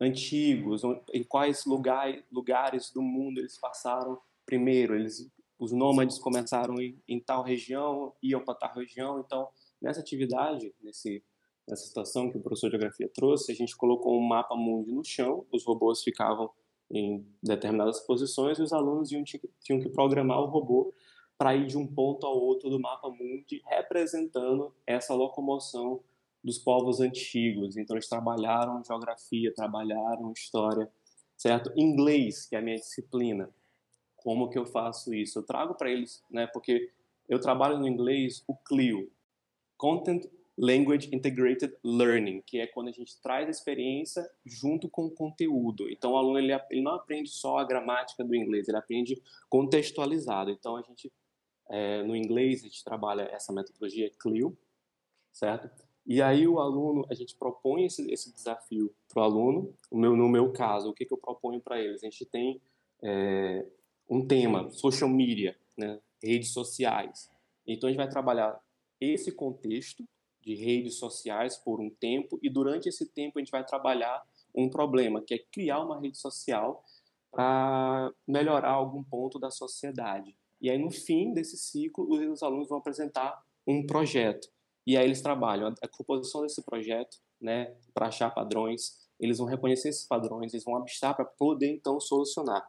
antigos, 0.00 0.82
em 1.12 1.24
quais 1.24 1.64
lugar, 1.64 2.22
lugares 2.30 2.92
do 2.92 3.02
mundo 3.02 3.40
eles 3.40 3.58
passaram 3.58 4.18
primeiro. 4.46 4.94
Eles, 4.94 5.28
os 5.58 5.72
nômades 5.72 6.18
começaram 6.18 6.80
em, 6.80 7.00
em 7.08 7.18
tal 7.18 7.42
região, 7.42 8.14
iam 8.22 8.44
para 8.44 8.54
tal 8.54 8.74
região. 8.74 9.20
Então, 9.20 9.48
nessa 9.82 10.00
atividade, 10.00 10.72
nesse, 10.80 11.22
nessa 11.66 11.84
situação 11.86 12.30
que 12.30 12.38
o 12.38 12.40
professor 12.40 12.68
de 12.68 12.76
geografia 12.76 13.10
trouxe, 13.12 13.50
a 13.50 13.54
gente 13.54 13.76
colocou 13.76 14.16
um 14.16 14.26
mapa 14.26 14.54
mundo 14.54 14.92
no 14.92 15.04
chão, 15.04 15.44
os 15.50 15.64
robôs 15.64 16.02
ficavam 16.02 16.50
em 16.90 17.26
determinadas 17.42 18.00
posições 18.00 18.58
e 18.58 18.62
os 18.62 18.72
alunos 18.72 19.12
iam, 19.12 19.22
tinham 19.24 19.80
que 19.80 19.88
programar 19.90 20.40
o 20.40 20.46
robô 20.46 20.92
para 21.36 21.54
ir 21.54 21.66
de 21.66 21.78
um 21.78 21.86
ponto 21.86 22.26
ao 22.26 22.36
outro 22.36 22.68
do 22.68 22.80
mapa 22.80 23.08
mundi, 23.08 23.62
representando 23.66 24.74
essa 24.86 25.14
locomoção 25.14 26.00
dos 26.42 26.58
povos 26.58 27.00
antigos. 27.00 27.76
Então, 27.76 27.96
eles 27.96 28.08
trabalharam 28.08 28.82
geografia, 28.84 29.54
trabalharam 29.54 30.32
história, 30.32 30.90
certo? 31.36 31.72
Inglês, 31.76 32.46
que 32.46 32.56
é 32.56 32.58
a 32.58 32.62
minha 32.62 32.76
disciplina. 32.76 33.50
Como 34.16 34.48
que 34.48 34.58
eu 34.58 34.66
faço 34.66 35.14
isso? 35.14 35.38
Eu 35.38 35.44
trago 35.44 35.74
para 35.74 35.90
eles, 35.90 36.24
né? 36.30 36.46
Porque 36.48 36.90
eu 37.28 37.40
trabalho 37.40 37.78
no 37.78 37.86
inglês 37.86 38.42
o 38.48 38.54
CLIO, 38.56 39.10
Content 39.76 40.26
Language 40.58 41.08
Integrated 41.14 41.72
Learning, 41.84 42.42
que 42.42 42.58
é 42.58 42.66
quando 42.66 42.88
a 42.88 42.92
gente 42.92 43.20
traz 43.22 43.46
a 43.46 43.50
experiência 43.50 44.28
junto 44.44 44.88
com 44.88 45.06
o 45.06 45.10
conteúdo. 45.10 45.88
Então, 45.88 46.12
o 46.12 46.16
aluno 46.16 46.38
ele, 46.38 46.52
ele 46.70 46.82
não 46.82 46.94
aprende 46.94 47.30
só 47.30 47.58
a 47.58 47.64
gramática 47.64 48.24
do 48.24 48.34
inglês, 48.34 48.68
ele 48.68 48.76
aprende 48.76 49.22
contextualizado. 49.48 50.50
Então, 50.50 50.76
a 50.76 50.82
gente, 50.82 51.12
é, 51.70 52.02
no 52.02 52.16
inglês, 52.16 52.64
a 52.64 52.66
gente 52.66 52.82
trabalha 52.82 53.22
essa 53.32 53.52
metodologia 53.52 54.10
CLIO, 54.18 54.58
certo? 55.32 55.70
E 56.04 56.20
aí 56.20 56.48
o 56.48 56.58
aluno, 56.58 57.06
a 57.08 57.14
gente 57.14 57.36
propõe 57.36 57.84
esse, 57.84 58.10
esse 58.10 58.32
desafio 58.32 58.92
para 59.08 59.20
o 59.20 59.24
aluno. 59.24 59.74
Meu, 59.92 60.16
no 60.16 60.28
meu 60.28 60.50
caso, 60.50 60.90
o 60.90 60.94
que, 60.94 61.04
que 61.04 61.12
eu 61.12 61.18
proponho 61.18 61.60
para 61.60 61.80
eles? 61.80 62.02
A 62.02 62.06
gente 62.06 62.26
tem 62.26 62.60
é, 63.00 63.64
um 64.08 64.26
tema, 64.26 64.70
social 64.70 65.08
media, 65.08 65.56
né? 65.76 66.00
redes 66.20 66.50
sociais. 66.50 67.30
Então, 67.64 67.86
a 67.88 67.92
gente 67.92 67.98
vai 67.98 68.08
trabalhar 68.08 68.58
esse 69.00 69.30
contexto 69.30 70.04
de 70.48 70.54
redes 70.54 70.94
sociais 70.94 71.58
por 71.58 71.78
um 71.78 71.90
tempo 71.90 72.38
e 72.42 72.48
durante 72.48 72.88
esse 72.88 73.04
tempo 73.04 73.38
a 73.38 73.42
gente 73.42 73.50
vai 73.50 73.62
trabalhar 73.62 74.26
um 74.54 74.70
problema, 74.70 75.20
que 75.20 75.34
é 75.34 75.38
criar 75.38 75.80
uma 75.80 76.00
rede 76.00 76.16
social 76.16 76.82
para 77.30 78.10
melhorar 78.26 78.70
algum 78.70 79.04
ponto 79.04 79.38
da 79.38 79.50
sociedade. 79.50 80.34
E 80.58 80.70
aí 80.70 80.78
no 80.78 80.90
fim 80.90 81.34
desse 81.34 81.58
ciclo 81.58 82.08
os 82.10 82.42
alunos 82.42 82.66
vão 82.66 82.78
apresentar 82.78 83.44
um 83.66 83.86
projeto. 83.86 84.48
E 84.86 84.96
aí 84.96 85.04
eles 85.04 85.20
trabalham 85.20 85.74
a 85.82 85.86
composição 85.86 86.40
desse 86.40 86.62
projeto, 86.62 87.18
né, 87.38 87.76
para 87.92 88.06
achar 88.06 88.30
padrões, 88.30 89.06
eles 89.20 89.36
vão 89.36 89.46
reconhecer 89.46 89.90
esses 89.90 90.06
padrões, 90.06 90.54
eles 90.54 90.64
vão 90.64 90.76
abstrair 90.76 91.14
para 91.14 91.26
poder 91.26 91.70
então 91.70 92.00
solucionar, 92.00 92.66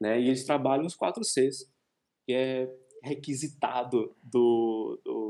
né? 0.00 0.20
E 0.20 0.26
eles 0.26 0.44
trabalham 0.44 0.86
os 0.86 0.96
quatro 0.96 1.22
Cs, 1.22 1.70
que 2.26 2.32
é 2.32 2.74
requisitado 3.02 4.14
do, 4.22 5.00
do 5.04 5.21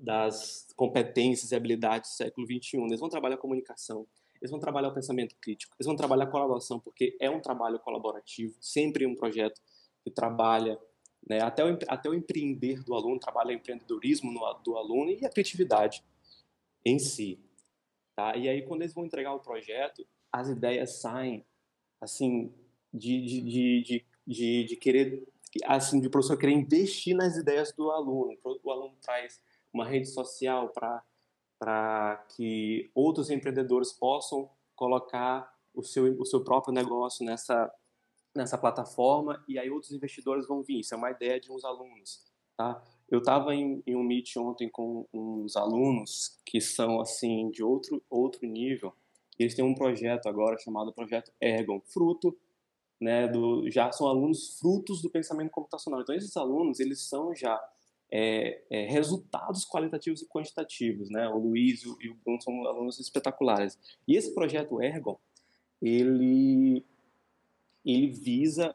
das 0.00 0.66
competências 0.76 1.52
e 1.52 1.56
habilidades 1.56 2.10
do 2.10 2.14
século 2.14 2.46
XXI. 2.46 2.78
Eles 2.78 3.00
vão 3.00 3.08
trabalhar 3.08 3.34
a 3.36 3.38
comunicação, 3.38 4.06
eles 4.40 4.50
vão 4.50 4.60
trabalhar 4.60 4.88
o 4.88 4.94
pensamento 4.94 5.34
crítico, 5.40 5.74
eles 5.78 5.86
vão 5.86 5.96
trabalhar 5.96 6.24
a 6.24 6.30
colaboração, 6.30 6.78
porque 6.78 7.16
é 7.20 7.28
um 7.28 7.40
trabalho 7.40 7.78
colaborativo, 7.80 8.56
sempre 8.60 9.06
um 9.06 9.14
projeto 9.14 9.60
que 10.04 10.10
trabalha 10.10 10.78
né, 11.28 11.40
até, 11.42 11.64
o, 11.64 11.78
até 11.88 12.08
o 12.08 12.14
empreender 12.14 12.82
do 12.82 12.94
aluno, 12.94 13.18
trabalha 13.18 13.50
o 13.50 13.52
empreendedorismo 13.52 14.32
no, 14.32 14.40
do 14.64 14.76
aluno 14.76 15.10
e 15.10 15.24
a 15.26 15.30
criatividade 15.30 16.02
em 16.84 16.98
si. 16.98 17.38
Tá? 18.14 18.36
E 18.36 18.48
aí, 18.48 18.62
quando 18.62 18.82
eles 18.82 18.94
vão 18.94 19.04
entregar 19.04 19.34
o 19.34 19.40
projeto, 19.40 20.06
as 20.32 20.48
ideias 20.48 21.00
saem, 21.00 21.44
assim, 22.00 22.52
de, 22.92 23.20
de, 23.20 23.40
de, 23.42 24.04
de, 24.26 24.64
de, 24.64 24.76
querer, 24.76 25.26
assim, 25.64 26.00
de 26.00 26.08
professor 26.08 26.38
querer 26.38 26.52
investir 26.52 27.14
nas 27.14 27.36
ideias 27.36 27.72
do 27.72 27.90
aluno. 27.90 28.36
O 28.62 28.70
aluno 28.70 28.94
traz 29.00 29.40
uma 29.78 29.88
rede 29.88 30.08
social 30.08 30.72
para 31.58 32.24
que 32.36 32.90
outros 32.94 33.30
empreendedores 33.30 33.92
possam 33.92 34.50
colocar 34.74 35.52
o 35.74 35.82
seu, 35.82 36.20
o 36.20 36.26
seu 36.26 36.42
próprio 36.42 36.74
negócio 36.74 37.24
nessa, 37.24 37.72
nessa 38.34 38.58
plataforma 38.58 39.42
e 39.48 39.58
aí 39.58 39.70
outros 39.70 39.92
investidores 39.92 40.46
vão 40.46 40.62
vir. 40.62 40.80
Isso 40.80 40.94
é 40.94 40.96
uma 40.96 41.10
ideia 41.10 41.40
de 41.40 41.50
uns 41.52 41.64
alunos, 41.64 42.24
tá? 42.56 42.82
Eu 43.08 43.20
estava 43.20 43.54
em, 43.54 43.82
em, 43.86 43.96
um 43.96 44.02
meet 44.02 44.36
ontem 44.36 44.68
com 44.68 45.06
uns 45.12 45.56
alunos 45.56 46.38
que 46.44 46.60
são 46.60 47.00
assim 47.00 47.50
de 47.50 47.62
outro 47.62 48.02
outro 48.10 48.46
nível. 48.46 48.92
Eles 49.38 49.54
têm 49.54 49.64
um 49.64 49.74
projeto 49.74 50.28
agora 50.28 50.58
chamado 50.58 50.92
Projeto 50.92 51.32
Ergon, 51.40 51.80
fruto, 51.80 52.36
né, 53.00 53.28
do 53.28 53.70
já 53.70 53.92
são 53.92 54.08
alunos 54.08 54.58
frutos 54.58 55.00
do 55.00 55.08
pensamento 55.08 55.50
computacional. 55.50 56.00
Então 56.00 56.14
esses 56.14 56.36
alunos 56.36 56.80
eles 56.80 57.00
são 57.08 57.32
já 57.34 57.56
é, 58.10 58.62
é, 58.70 58.86
resultados 58.86 59.64
qualitativos 59.64 60.22
e 60.22 60.28
quantitativos, 60.28 61.10
né? 61.10 61.28
O 61.28 61.38
Luiz 61.38 61.82
e 61.82 62.08
o 62.08 62.14
Bruno 62.24 62.40
são 62.40 62.66
alunos 62.66 62.98
espetaculares. 62.98 63.78
E 64.06 64.16
esse 64.16 64.34
projeto 64.34 64.82
Ergon, 64.82 65.18
ele 65.80 66.84
ele 67.84 68.08
visa 68.08 68.74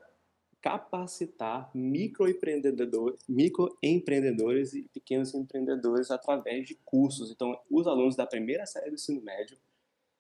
capacitar 0.64 1.70
microempreendedores, 1.76 3.20
microempreendedores 3.28 4.74
e 4.74 4.84
pequenos 4.94 5.34
empreendedores 5.36 6.10
através 6.10 6.66
de 6.66 6.76
cursos. 6.86 7.30
Então, 7.30 7.60
os 7.70 7.86
alunos 7.86 8.16
da 8.16 8.26
primeira 8.26 8.66
série 8.66 8.90
do 8.90 8.96
ensino 8.96 9.22
médio, 9.22 9.58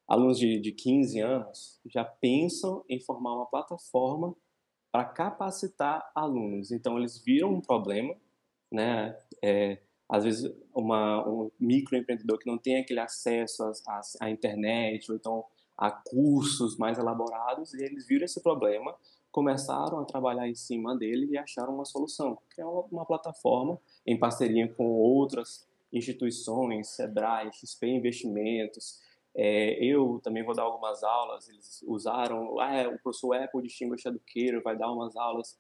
alunos 0.06 0.38
de, 0.38 0.60
de 0.60 0.74
15 0.74 1.20
anos, 1.22 1.80
já 1.86 2.04
pensam 2.04 2.84
em 2.90 3.00
formar 3.00 3.36
uma 3.36 3.46
plataforma 3.46 4.36
para 4.92 5.06
capacitar 5.06 6.12
alunos. 6.14 6.74
Então, 6.74 7.00
eles 7.00 7.18
viram 7.18 7.54
um 7.54 7.62
problema, 7.62 8.14
né? 8.74 9.16
É, 9.42 9.78
às 10.10 10.24
vezes 10.24 10.52
uma, 10.74 11.28
um 11.28 11.52
microempreendedor 11.60 12.40
que 12.40 12.48
não 12.48 12.58
tem 12.58 12.78
aquele 12.78 13.00
acesso 13.00 13.64
à 14.20 14.30
internet 14.30 15.10
ou 15.10 15.16
então 15.16 15.46
a 15.78 15.92
cursos 15.92 16.78
mais 16.78 16.98
elaborados 16.98 17.74
e 17.74 17.84
eles 17.84 18.08
viram 18.08 18.26
esse 18.26 18.42
problema, 18.42 18.94
começaram 19.32 20.00
a 20.00 20.06
trabalhar 20.06 20.48
em 20.48 20.56
cima 20.56 20.96
dele 20.96 21.28
e 21.32 21.38
acharam 21.38 21.74
uma 21.74 21.86
solução, 21.86 22.38
criar 22.50 22.68
uma, 22.68 22.82
uma 22.92 23.06
plataforma 23.06 23.80
em 24.06 24.18
parceria 24.18 24.68
com 24.68 24.86
outras 24.86 25.68
instituições, 25.92 26.90
Sebrae, 26.90 27.52
XP 27.54 27.88
Investimentos. 27.88 29.02
É, 29.36 29.84
eu 29.84 30.20
também 30.24 30.44
vou 30.44 30.56
dar 30.56 30.64
algumas 30.64 31.04
aulas, 31.04 31.50
eles 31.50 31.84
usaram, 31.88 32.60
ah, 32.60 32.76
é, 32.76 32.88
o 32.88 33.00
professor 33.00 33.36
Apple 33.36 33.64
Distinguished 33.64 34.08
Educator 34.08 34.62
vai 34.62 34.78
dar 34.78 34.92
umas 34.92 35.16
aulas 35.16 35.58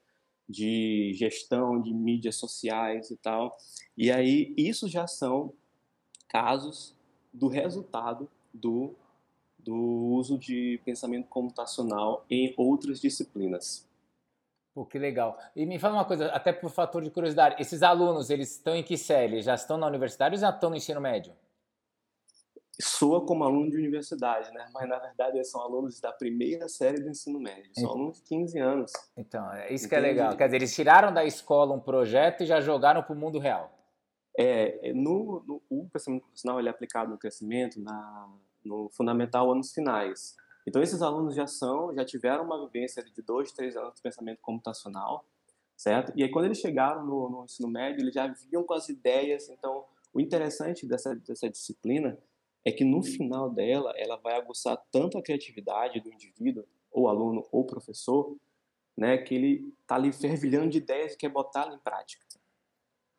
de 0.47 1.13
gestão 1.13 1.81
de 1.81 1.93
mídias 1.93 2.35
sociais 2.35 3.11
e 3.11 3.17
tal. 3.17 3.57
E 3.97 4.11
aí, 4.11 4.53
isso 4.57 4.87
já 4.87 5.07
são 5.07 5.53
casos 6.27 6.95
do 7.31 7.47
resultado 7.47 8.29
do, 8.53 8.93
do 9.57 9.75
uso 9.75 10.37
de 10.37 10.79
pensamento 10.85 11.27
computacional 11.27 12.25
em 12.29 12.53
outras 12.57 12.99
disciplinas. 12.99 13.87
Pô, 14.73 14.85
que 14.85 14.97
legal. 14.97 15.37
E 15.55 15.65
me 15.65 15.77
fala 15.77 15.95
uma 15.95 16.05
coisa, 16.05 16.27
até 16.27 16.51
por 16.51 16.71
fator 16.71 17.03
de 17.03 17.11
curiosidade, 17.11 17.55
esses 17.59 17.83
alunos, 17.83 18.31
eles 18.31 18.51
estão 18.51 18.75
em 18.75 18.81
que 18.81 18.97
série? 18.97 19.41
Já 19.41 19.53
estão 19.53 19.77
na 19.77 19.85
universidade 19.85 20.35
ou 20.35 20.41
já 20.41 20.49
estão 20.49 20.71
no 20.71 20.75
ensino 20.75 20.99
médio? 20.99 21.33
Soa 22.81 23.25
como 23.25 23.43
aluno 23.43 23.69
de 23.69 23.77
universidade, 23.77 24.51
né? 24.51 24.67
Mas 24.73 24.89
na 24.89 24.97
verdade 24.97 25.37
eles 25.37 25.49
são 25.49 25.61
alunos 25.61 25.99
da 25.99 26.11
primeira 26.11 26.67
série 26.67 27.01
do 27.01 27.09
ensino 27.09 27.39
médio, 27.39 27.71
são 27.75 27.91
alunos 27.91 28.17
de 28.17 28.23
15 28.23 28.59
anos. 28.59 28.91
Então, 29.15 29.51
é 29.53 29.73
isso 29.73 29.85
Entendi. 29.85 29.89
que 29.89 29.95
é 29.95 29.99
legal. 29.99 30.37
Quer 30.37 30.45
dizer, 30.45 30.57
eles 30.57 30.73
tiraram 30.73 31.13
da 31.13 31.23
escola 31.23 31.75
um 31.75 31.79
projeto 31.79 32.41
e 32.41 32.45
já 32.45 32.59
jogaram 32.59 33.03
para 33.03 33.13
o 33.13 33.17
mundo 33.17 33.37
real. 33.37 33.71
É, 34.37 34.89
é, 34.89 34.93
no, 34.93 35.43
no, 35.45 35.61
o 35.69 35.87
pensamento 35.89 36.23
profissional 36.23 36.59
ele 36.59 36.67
é 36.67 36.71
aplicado 36.71 37.11
no 37.11 37.17
crescimento, 37.17 37.79
na, 37.79 38.27
no 38.65 38.89
fundamental 38.89 39.51
anos 39.51 39.71
finais. 39.71 40.35
Então 40.65 40.81
esses 40.81 41.01
alunos 41.01 41.35
já 41.35 41.45
são, 41.45 41.93
já 41.93 42.03
tiveram 42.03 42.43
uma 42.43 42.65
vivência 42.65 43.03
de 43.03 43.21
dois, 43.21 43.51
três 43.51 43.75
anos 43.75 43.95
de 43.95 44.01
pensamento 44.01 44.39
computacional, 44.41 45.23
certo? 45.77 46.11
E 46.15 46.23
aí 46.23 46.31
quando 46.31 46.45
eles 46.45 46.57
chegaram 46.57 47.05
no, 47.05 47.29
no 47.29 47.43
ensino 47.43 47.69
médio, 47.69 48.01
eles 48.01 48.13
já 48.13 48.25
vinham 48.27 48.63
com 48.63 48.73
as 48.73 48.89
ideias. 48.89 49.49
Então 49.49 49.85
o 50.11 50.19
interessante 50.19 50.87
dessa, 50.87 51.15
dessa 51.15 51.47
disciplina 51.47 52.17
é 52.65 52.71
que 52.71 52.83
no 52.83 53.03
final 53.03 53.49
dela 53.49 53.93
ela 53.97 54.15
vai 54.17 54.35
aguçar 54.35 54.81
tanto 54.91 55.17
a 55.17 55.21
criatividade 55.21 55.99
do 55.99 56.11
indivíduo, 56.11 56.65
ou 56.91 57.07
aluno, 57.09 57.45
ou 57.51 57.65
professor, 57.65 58.37
né, 58.95 59.17
que 59.17 59.33
ele 59.33 59.73
está 59.81 59.95
ali 59.95 60.13
fervilhando 60.13 60.69
de 60.69 60.77
ideias 60.77 61.13
e 61.13 61.17
quer 61.17 61.29
botá-la 61.29 61.73
em 61.73 61.79
prática. 61.79 62.23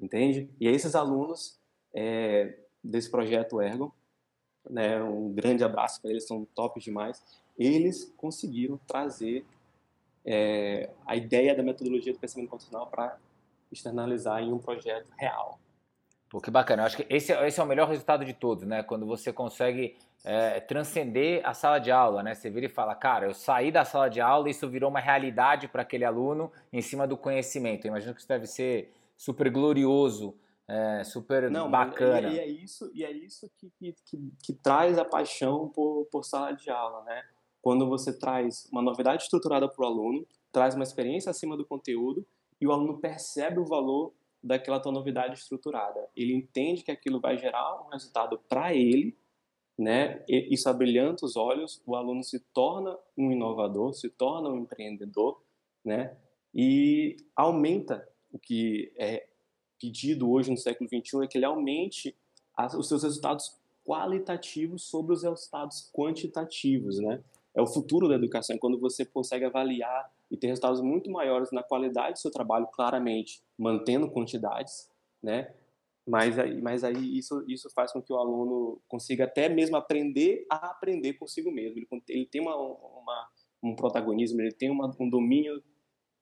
Entende? 0.00 0.48
E 0.60 0.68
esses 0.68 0.94
alunos 0.94 1.58
é, 1.92 2.58
desse 2.82 3.10
projeto 3.10 3.60
Ergo, 3.60 3.94
né, 4.68 5.02
um 5.02 5.32
grande 5.32 5.64
abraço 5.64 6.00
para 6.00 6.10
eles, 6.10 6.26
são 6.26 6.44
top 6.54 6.80
demais, 6.80 7.22
eles 7.58 8.12
conseguiram 8.16 8.78
trazer 8.86 9.44
é, 10.24 10.90
a 11.06 11.16
ideia 11.16 11.54
da 11.54 11.62
metodologia 11.62 12.12
do 12.12 12.18
pensamento 12.18 12.48
computacional 12.48 12.86
para 12.86 13.18
externalizar 13.70 14.42
em 14.42 14.52
um 14.52 14.58
projeto 14.58 15.10
real. 15.18 15.58
Pô, 16.34 16.40
que 16.40 16.50
bacana. 16.50 16.82
Eu 16.82 16.86
acho 16.86 16.96
que 16.96 17.06
esse, 17.08 17.32
é, 17.32 17.46
esse 17.46 17.60
é 17.60 17.62
o 17.62 17.66
melhor 17.66 17.88
resultado 17.88 18.24
de 18.24 18.34
todos, 18.34 18.64
né? 18.64 18.82
Quando 18.82 19.06
você 19.06 19.32
consegue 19.32 19.96
é, 20.24 20.58
transcender 20.58 21.40
a 21.48 21.54
sala 21.54 21.78
de 21.78 21.92
aula, 21.92 22.24
né? 22.24 22.34
Você 22.34 22.50
vira 22.50 22.66
e 22.66 22.68
fala, 22.68 22.92
cara, 22.92 23.26
eu 23.26 23.32
saí 23.32 23.70
da 23.70 23.84
sala 23.84 24.10
de 24.10 24.20
aula 24.20 24.48
e 24.48 24.50
isso 24.50 24.68
virou 24.68 24.90
uma 24.90 24.98
realidade 24.98 25.68
para 25.68 25.82
aquele 25.82 26.04
aluno 26.04 26.50
em 26.72 26.82
cima 26.82 27.06
do 27.06 27.16
conhecimento. 27.16 27.84
Eu 27.84 27.90
imagino 27.90 28.12
que 28.12 28.18
isso 28.18 28.26
deve 28.26 28.48
ser 28.48 28.92
super 29.16 29.48
glorioso, 29.48 30.34
é, 30.66 31.04
super 31.04 31.48
Não, 31.48 31.70
bacana. 31.70 32.26
E, 32.26 32.34
e, 32.34 32.38
é 32.40 32.48
isso, 32.48 32.90
e 32.92 33.04
é 33.04 33.12
isso 33.12 33.48
que, 33.56 33.70
que, 33.78 33.94
que, 34.04 34.32
que 34.42 34.52
traz 34.54 34.98
a 34.98 35.04
paixão 35.04 35.68
por, 35.68 36.08
por 36.10 36.24
sala 36.24 36.50
de 36.50 36.68
aula, 36.68 37.04
né? 37.04 37.22
Quando 37.62 37.88
você 37.88 38.12
traz 38.12 38.68
uma 38.72 38.82
novidade 38.82 39.22
estruturada 39.22 39.68
para 39.68 39.84
o 39.84 39.86
aluno, 39.86 40.26
traz 40.50 40.74
uma 40.74 40.82
experiência 40.82 41.30
acima 41.30 41.56
do 41.56 41.64
conteúdo 41.64 42.26
e 42.60 42.66
o 42.66 42.72
aluno 42.72 42.98
percebe 42.98 43.60
o 43.60 43.64
valor 43.64 44.12
daquela 44.44 44.78
tua 44.78 44.92
novidade 44.92 45.38
estruturada. 45.38 46.06
Ele 46.14 46.34
entende 46.34 46.84
que 46.84 46.90
aquilo 46.90 47.18
vai 47.18 47.38
gerar 47.38 47.82
um 47.82 47.88
resultado 47.88 48.38
para 48.48 48.74
ele, 48.74 49.16
né? 49.76 50.22
Isso 50.28 50.68
abrilhanta 50.68 51.24
os 51.24 51.34
olhos, 51.34 51.82
o 51.86 51.96
aluno 51.96 52.22
se 52.22 52.38
torna 52.52 52.96
um 53.16 53.32
inovador, 53.32 53.94
se 53.94 54.10
torna 54.10 54.50
um 54.50 54.58
empreendedor, 54.58 55.42
né? 55.84 56.16
E 56.54 57.16
aumenta 57.34 58.06
o 58.30 58.38
que 58.38 58.92
é 58.96 59.26
pedido 59.80 60.30
hoje 60.30 60.50
no 60.50 60.56
século 60.56 60.88
XXI 60.88 61.24
é 61.24 61.26
que 61.26 61.38
ele 61.38 61.44
aumente 61.44 62.14
os 62.78 62.86
seus 62.86 63.02
resultados 63.02 63.58
qualitativos 63.84 64.84
sobre 64.84 65.14
os 65.14 65.22
resultados 65.22 65.90
quantitativos, 65.92 66.98
né? 67.00 67.22
É 67.54 67.62
o 67.62 67.66
futuro 67.66 68.08
da 68.08 68.14
educação, 68.14 68.58
quando 68.58 68.78
você 68.78 69.04
consegue 69.04 69.44
avaliar 69.44 70.12
e 70.34 70.36
ter 70.36 70.48
resultados 70.48 70.80
muito 70.80 71.10
maiores 71.10 71.50
na 71.52 71.62
qualidade 71.62 72.14
do 72.14 72.18
seu 72.18 72.30
trabalho, 72.30 72.66
claramente 72.66 73.42
mantendo 73.56 74.10
quantidades, 74.10 74.90
né? 75.22 75.54
Mas 76.06 76.38
aí, 76.38 76.60
mas 76.60 76.84
aí 76.84 77.18
isso, 77.18 77.42
isso 77.48 77.70
faz 77.70 77.92
com 77.92 78.02
que 78.02 78.12
o 78.12 78.16
aluno 78.16 78.82
consiga 78.86 79.24
até 79.24 79.48
mesmo 79.48 79.76
aprender 79.76 80.44
a 80.50 80.70
aprender 80.70 81.14
consigo 81.14 81.50
mesmo. 81.50 81.78
Ele, 81.78 81.88
ele 82.08 82.26
tem 82.26 82.42
uma, 82.42 82.54
uma, 82.54 83.28
um 83.62 83.74
protagonismo, 83.74 84.40
ele 84.42 84.52
tem 84.52 84.70
uma, 84.70 84.94
um 85.00 85.08
domínio 85.08 85.62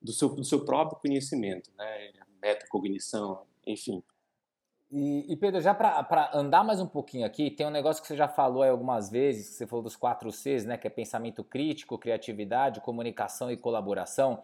do 0.01 0.13
seu, 0.13 0.29
do 0.29 0.45
seu 0.45 0.65
próprio 0.65 1.01
conhecimento, 1.01 1.73
né? 1.77 2.13
metacognição, 2.41 3.45
enfim. 3.67 4.03
E, 4.93 5.33
e, 5.33 5.37
Pedro, 5.39 5.59
já 5.59 5.73
para 5.73 6.31
andar 6.35 6.63
mais 6.63 6.79
um 6.79 6.87
pouquinho 6.87 7.25
aqui, 7.25 7.51
tem 7.51 7.67
um 7.67 7.71
negócio 7.71 8.03
que 8.03 8.07
você 8.07 8.15
já 8.15 8.29
falou 8.29 8.63
aí 8.63 8.69
algumas 8.69 9.09
vezes, 9.09 9.49
que 9.49 9.55
você 9.55 9.67
falou 9.67 9.83
dos 9.83 9.97
quatro 9.97 10.31
Cs, 10.31 10.67
né? 10.67 10.77
Que 10.77 10.87
é 10.87 10.91
pensamento 10.91 11.43
crítico, 11.43 11.97
criatividade, 11.97 12.83
comunicação 12.83 13.51
e 13.51 13.57
colaboração. 13.57 14.43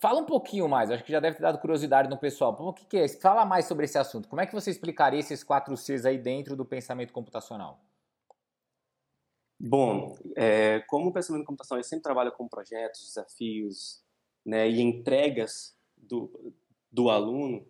Fala 0.00 0.20
um 0.20 0.24
pouquinho 0.24 0.66
mais, 0.66 0.90
acho 0.90 1.04
que 1.04 1.12
já 1.12 1.20
deve 1.20 1.36
ter 1.36 1.42
dado 1.42 1.58
curiosidade 1.58 2.08
no 2.08 2.16
pessoal. 2.16 2.56
O 2.58 2.72
que, 2.72 2.86
que 2.86 2.96
é? 2.96 3.08
Fala 3.08 3.44
mais 3.44 3.66
sobre 3.66 3.84
esse 3.84 3.98
assunto. 3.98 4.26
Como 4.26 4.40
é 4.40 4.46
que 4.46 4.54
você 4.54 4.70
explicaria 4.70 5.20
esses 5.20 5.44
quatro 5.44 5.76
Cs 5.76 6.06
aí 6.06 6.16
dentro 6.16 6.56
do 6.56 6.64
pensamento 6.64 7.12
computacional? 7.12 7.78
Bom, 9.60 10.16
é, 10.34 10.80
como 10.88 11.10
o 11.10 11.12
pensamento 11.12 11.44
computacional 11.44 11.84
sempre 11.84 12.04
trabalha 12.04 12.30
com 12.30 12.48
projetos, 12.48 13.02
desafios 13.06 14.02
né, 14.46 14.66
e 14.66 14.80
entregas 14.80 15.76
do, 15.96 16.54
do 16.90 17.10
aluno, 17.10 17.66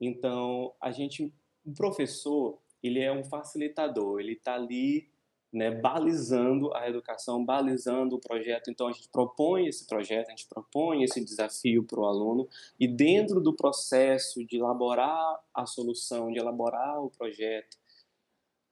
então 0.00 0.74
a 0.80 0.90
gente, 0.90 1.32
o 1.64 1.72
professor, 1.72 2.58
ele 2.82 3.00
é 3.00 3.12
um 3.12 3.24
facilitador, 3.24 4.20
ele 4.20 4.32
está 4.32 4.54
ali 4.54 5.08
né, 5.52 5.70
balizando 5.70 6.74
a 6.74 6.88
educação, 6.88 7.42
balizando 7.44 8.16
o 8.16 8.20
projeto. 8.20 8.70
Então, 8.70 8.88
a 8.88 8.92
gente 8.92 9.08
propõe 9.08 9.66
esse 9.66 9.86
projeto, 9.86 10.26
a 10.26 10.30
gente 10.30 10.46
propõe 10.46 11.02
esse 11.02 11.24
desafio 11.24 11.82
para 11.84 12.00
o 12.00 12.04
aluno, 12.04 12.46
e 12.78 12.86
dentro 12.86 13.40
do 13.40 13.54
processo 13.54 14.44
de 14.44 14.56
elaborar 14.56 15.40
a 15.54 15.64
solução, 15.64 16.30
de 16.30 16.38
elaborar 16.38 17.02
o 17.02 17.10
projeto, 17.10 17.78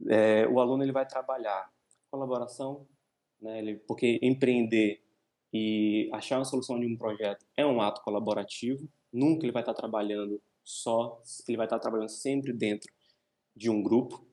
é, 0.08 0.46
o 0.46 0.60
aluno 0.60 0.82
ele 0.82 0.92
vai 0.92 1.06
trabalhar 1.06 1.72
colaboração, 2.10 2.86
né, 3.40 3.58
ele, 3.58 3.76
porque 3.76 4.18
empreender 4.22 5.02
e 5.52 6.10
achar 6.12 6.38
uma 6.38 6.44
solução 6.44 6.78
de 6.78 6.86
um 6.86 6.96
projeto 6.96 7.46
é 7.56 7.64
um 7.64 7.80
ato 7.80 8.02
colaborativo, 8.02 8.88
nunca 9.12 9.44
ele 9.44 9.52
vai 9.52 9.62
estar 9.62 9.74
trabalhando 9.74 10.40
só, 10.64 11.22
ele 11.46 11.56
vai 11.56 11.66
estar 11.66 11.78
trabalhando 11.78 12.08
sempre 12.08 12.52
dentro 12.52 12.90
de 13.54 13.70
um 13.70 13.82
grupo, 13.82 14.26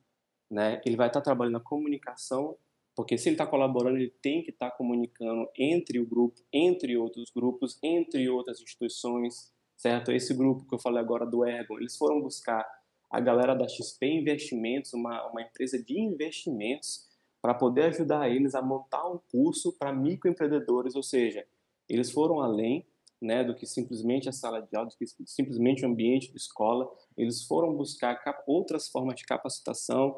né? 0.49 0.81
Ele 0.85 0.95
vai 0.95 1.07
estar 1.07 1.21
trabalhando 1.21 1.57
a 1.57 1.61
comunicação, 1.61 2.57
porque 2.95 3.17
se 3.17 3.29
ele 3.29 3.35
está 3.35 3.45
colaborando, 3.45 3.97
ele 3.97 4.13
tem 4.21 4.43
que 4.43 4.51
estar 4.51 4.71
comunicando 4.71 5.49
entre 5.57 5.99
o 5.99 6.05
grupo, 6.05 6.41
entre 6.51 6.97
outros 6.97 7.31
grupos, 7.31 7.77
entre 7.83 8.29
outras 8.29 8.61
instituições, 8.61 9.51
certo? 9.77 10.11
Esse 10.11 10.33
grupo 10.33 10.65
que 10.67 10.75
eu 10.75 10.79
falei 10.79 10.99
agora 10.99 11.25
do 11.25 11.45
Ergon, 11.45 11.79
eles 11.79 11.97
foram 11.97 12.21
buscar 12.21 12.65
a 13.09 13.19
galera 13.19 13.53
da 13.53 13.67
XP 13.67 14.05
Investimentos, 14.05 14.93
uma, 14.93 15.27
uma 15.27 15.41
empresa 15.41 15.81
de 15.81 15.99
investimentos, 15.99 17.09
para 17.41 17.53
poder 17.53 17.85
ajudar 17.85 18.29
eles 18.29 18.53
a 18.53 18.61
montar 18.61 19.05
um 19.09 19.19
curso 19.31 19.73
para 19.73 19.91
microempreendedores, 19.91 20.95
ou 20.95 21.01
seja, 21.01 21.45
eles 21.89 22.11
foram 22.11 22.39
além 22.39 22.85
né, 23.21 23.43
do 23.43 23.53
que 23.53 23.65
simplesmente 23.65 24.27
a 24.27 24.31
sala 24.31 24.61
de 24.61 24.75
aula, 24.75 24.89
do 24.89 24.95
que 24.97 25.05
simplesmente 25.25 25.85
o 25.85 25.87
ambiente 25.87 26.31
de 26.31 26.37
escola. 26.37 26.91
Eles 27.15 27.43
foram 27.45 27.75
buscar 27.75 28.19
outras 28.47 28.89
formas 28.89 29.15
de 29.15 29.23
capacitação, 29.23 30.17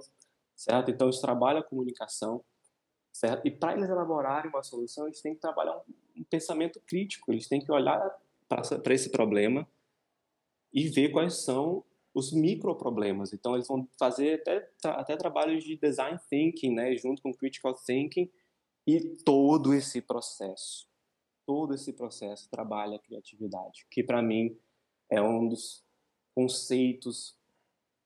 certo? 0.55 0.89
Então, 0.89 1.07
eles 1.07 1.19
trabalham 1.19 1.59
a 1.59 1.63
comunicação, 1.63 2.43
certo? 3.11 3.45
E 3.45 3.51
para 3.51 3.73
eles 3.73 3.89
elaborarem 3.89 4.49
uma 4.49 4.63
solução, 4.63 5.05
eles 5.05 5.21
têm 5.21 5.35
que 5.35 5.41
trabalhar 5.41 5.75
um, 5.75 6.21
um 6.21 6.23
pensamento 6.23 6.79
crítico, 6.87 7.31
eles 7.31 7.47
têm 7.47 7.59
que 7.59 7.71
olhar 7.71 7.99
para 8.47 8.93
esse 8.93 9.09
problema 9.09 9.67
e 10.71 10.87
ver 10.87 11.09
quais 11.09 11.43
são 11.43 11.83
os 12.13 12.31
microproblemas. 12.31 13.33
Então, 13.33 13.55
eles 13.55 13.67
vão 13.67 13.87
fazer 13.97 14.35
até, 14.35 14.69
até 14.85 15.17
trabalhos 15.17 15.63
de 15.63 15.75
design 15.75 16.17
thinking, 16.29 16.73
né, 16.73 16.95
junto 16.95 17.21
com 17.21 17.33
critical 17.33 17.73
thinking, 17.73 18.31
e 18.85 18.99
todo 19.23 19.73
esse 19.73 20.01
processo, 20.01 20.87
todo 21.45 21.73
esse 21.73 21.93
processo 21.93 22.49
trabalha 22.49 22.95
a 22.95 22.99
criatividade, 22.99 23.85
que 23.89 24.03
para 24.03 24.21
mim 24.21 24.57
é 25.09 25.21
um 25.21 25.47
dos 25.47 25.83
conceitos 26.35 27.37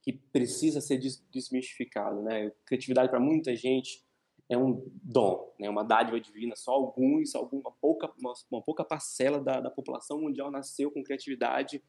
que 0.02 0.14
precisa 0.14 0.80
ser 0.80 0.98
desmistificado, 1.30 2.22
né? 2.22 2.52
Criatividade 2.66 3.10
para 3.10 3.20
muita 3.20 3.56
gente 3.56 4.06
é 4.50 4.58
um 4.58 4.90
dom, 5.04 5.54
né? 5.60 5.70
Uma 5.70 5.84
dádiva 5.84 6.20
divina. 6.20 6.56
Só 6.56 6.72
alguns, 6.72 7.36
alguma 7.36 7.72
pouca, 7.82 8.12
uma, 8.18 8.34
uma 8.50 8.62
pouca 8.62 8.84
parcela 8.86 9.40
da, 9.40 9.60
da 9.60 9.70
população 9.70 10.22
mundial 10.22 10.50
nasceu 10.50 10.92
com 10.92 11.04
criatividade 11.04 11.84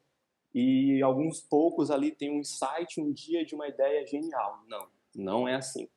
e 0.53 1.01
alguns 1.01 1.39
poucos 1.39 1.91
ali 1.91 2.11
têm 2.11 2.31
um 2.31 2.39
insight 2.39 2.99
um 2.99 3.11
dia 3.11 3.45
de 3.45 3.55
uma 3.55 3.67
ideia 3.67 4.05
genial. 4.05 4.63
Não, 4.67 4.87
não 5.15 5.47
é 5.47 5.55
assim. 5.55 5.87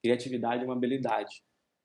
Criatividade 0.00 0.62
é 0.62 0.66
uma 0.66 0.74
habilidade 0.74 1.42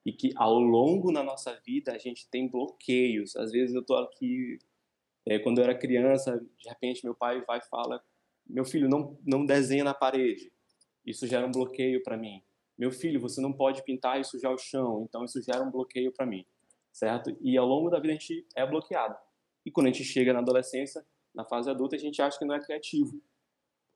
e 0.08 0.12
que 0.12 0.32
ao 0.36 0.58
longo 0.58 1.12
da 1.12 1.22
nossa 1.22 1.54
vida 1.66 1.92
a 1.92 1.98
gente 1.98 2.26
tem 2.30 2.48
bloqueios. 2.48 3.36
Às 3.36 3.52
vezes 3.52 3.74
eu 3.74 3.84
tô 3.84 3.94
aqui, 3.94 4.58
é, 5.26 5.38
quando 5.38 5.58
eu 5.58 5.64
era 5.64 5.78
criança, 5.78 6.38
de 6.58 6.66
repente 6.66 7.04
meu 7.04 7.14
pai 7.14 7.44
vai 7.46 7.58
e 7.58 7.68
fala 7.68 8.02
meu 8.48 8.64
filho, 8.64 8.88
não, 8.88 9.18
não 9.22 9.44
desenha 9.44 9.84
na 9.84 9.92
parede. 9.92 10.50
Isso 11.04 11.26
gera 11.26 11.46
um 11.46 11.50
bloqueio 11.50 12.02
para 12.02 12.16
mim. 12.16 12.42
Meu 12.78 12.90
filho, 12.90 13.20
você 13.20 13.38
não 13.38 13.52
pode 13.52 13.84
pintar 13.84 14.18
e 14.18 14.24
sujar 14.24 14.50
o 14.50 14.56
chão. 14.56 15.04
Então, 15.06 15.26
isso 15.26 15.42
gera 15.42 15.62
um 15.62 15.70
bloqueio 15.70 16.10
para 16.10 16.24
mim. 16.24 16.46
Certo? 16.90 17.36
E 17.42 17.58
ao 17.58 17.66
longo 17.66 17.90
da 17.90 18.00
vida 18.00 18.14
a 18.14 18.16
gente 18.16 18.46
é 18.56 18.66
bloqueado. 18.66 19.14
E 19.66 19.70
quando 19.70 19.88
a 19.88 19.92
gente 19.92 20.04
chega 20.04 20.32
na 20.32 20.38
adolescência, 20.38 21.04
na 21.34 21.44
fase 21.44 21.68
adulta, 21.68 21.96
a 21.96 21.98
gente 21.98 22.22
acha 22.22 22.38
que 22.38 22.46
não 22.46 22.54
é 22.54 22.64
criativo. 22.64 23.20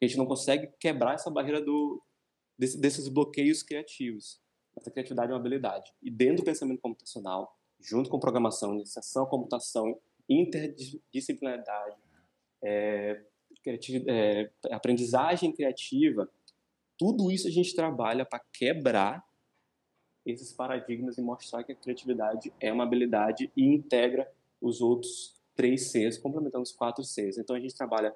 A 0.03 0.05
gente 0.05 0.19
não 0.19 0.27
consegue 0.27 0.71
quebrar 0.79 1.15
essa 1.15 1.31
barreira 1.31 1.63
do, 1.63 2.03
desse, 2.59 2.79
desses 2.79 3.09
bloqueios 3.09 3.63
criativos. 3.63 4.42
Essa 4.77 4.91
criatividade 4.91 5.31
é 5.31 5.35
uma 5.35 5.41
habilidade. 5.41 5.93
E 6.03 6.11
dentro 6.11 6.39
do 6.39 6.45
pensamento 6.45 6.81
computacional, 6.81 7.57
junto 7.81 8.09
com 8.09 8.19
programação, 8.19 8.75
iniciação 8.75 9.25
à 9.25 9.27
computação, 9.27 9.99
interdisciplinaridade, 10.29 11.97
é, 12.63 13.23
é, 14.07 14.51
aprendizagem 14.71 15.53
criativa, 15.53 16.31
tudo 16.97 17.31
isso 17.31 17.49
a 17.49 17.51
gente 17.51 17.75
trabalha 17.75 18.25
para 18.25 18.41
quebrar 18.53 19.25
esses 20.25 20.53
paradigmas 20.53 21.19
e 21.19 21.23
mostrar 21.23 21.65
que 21.65 21.73
a 21.73 21.75
criatividade 21.75 22.53
é 22.61 22.73
uma 22.73 22.85
habilidade 22.85 23.51
e 23.57 23.65
integra 23.65 24.31
os 24.61 24.81
outros 24.81 25.35
três 25.55 25.91
Cs, 25.91 26.17
complementando 26.19 26.63
os 26.63 26.73
quatro 26.73 27.05
Cs. 27.05 27.39
Então 27.39 27.57
a 27.57 27.61
gente 27.61 27.75
trabalha, 27.75 28.15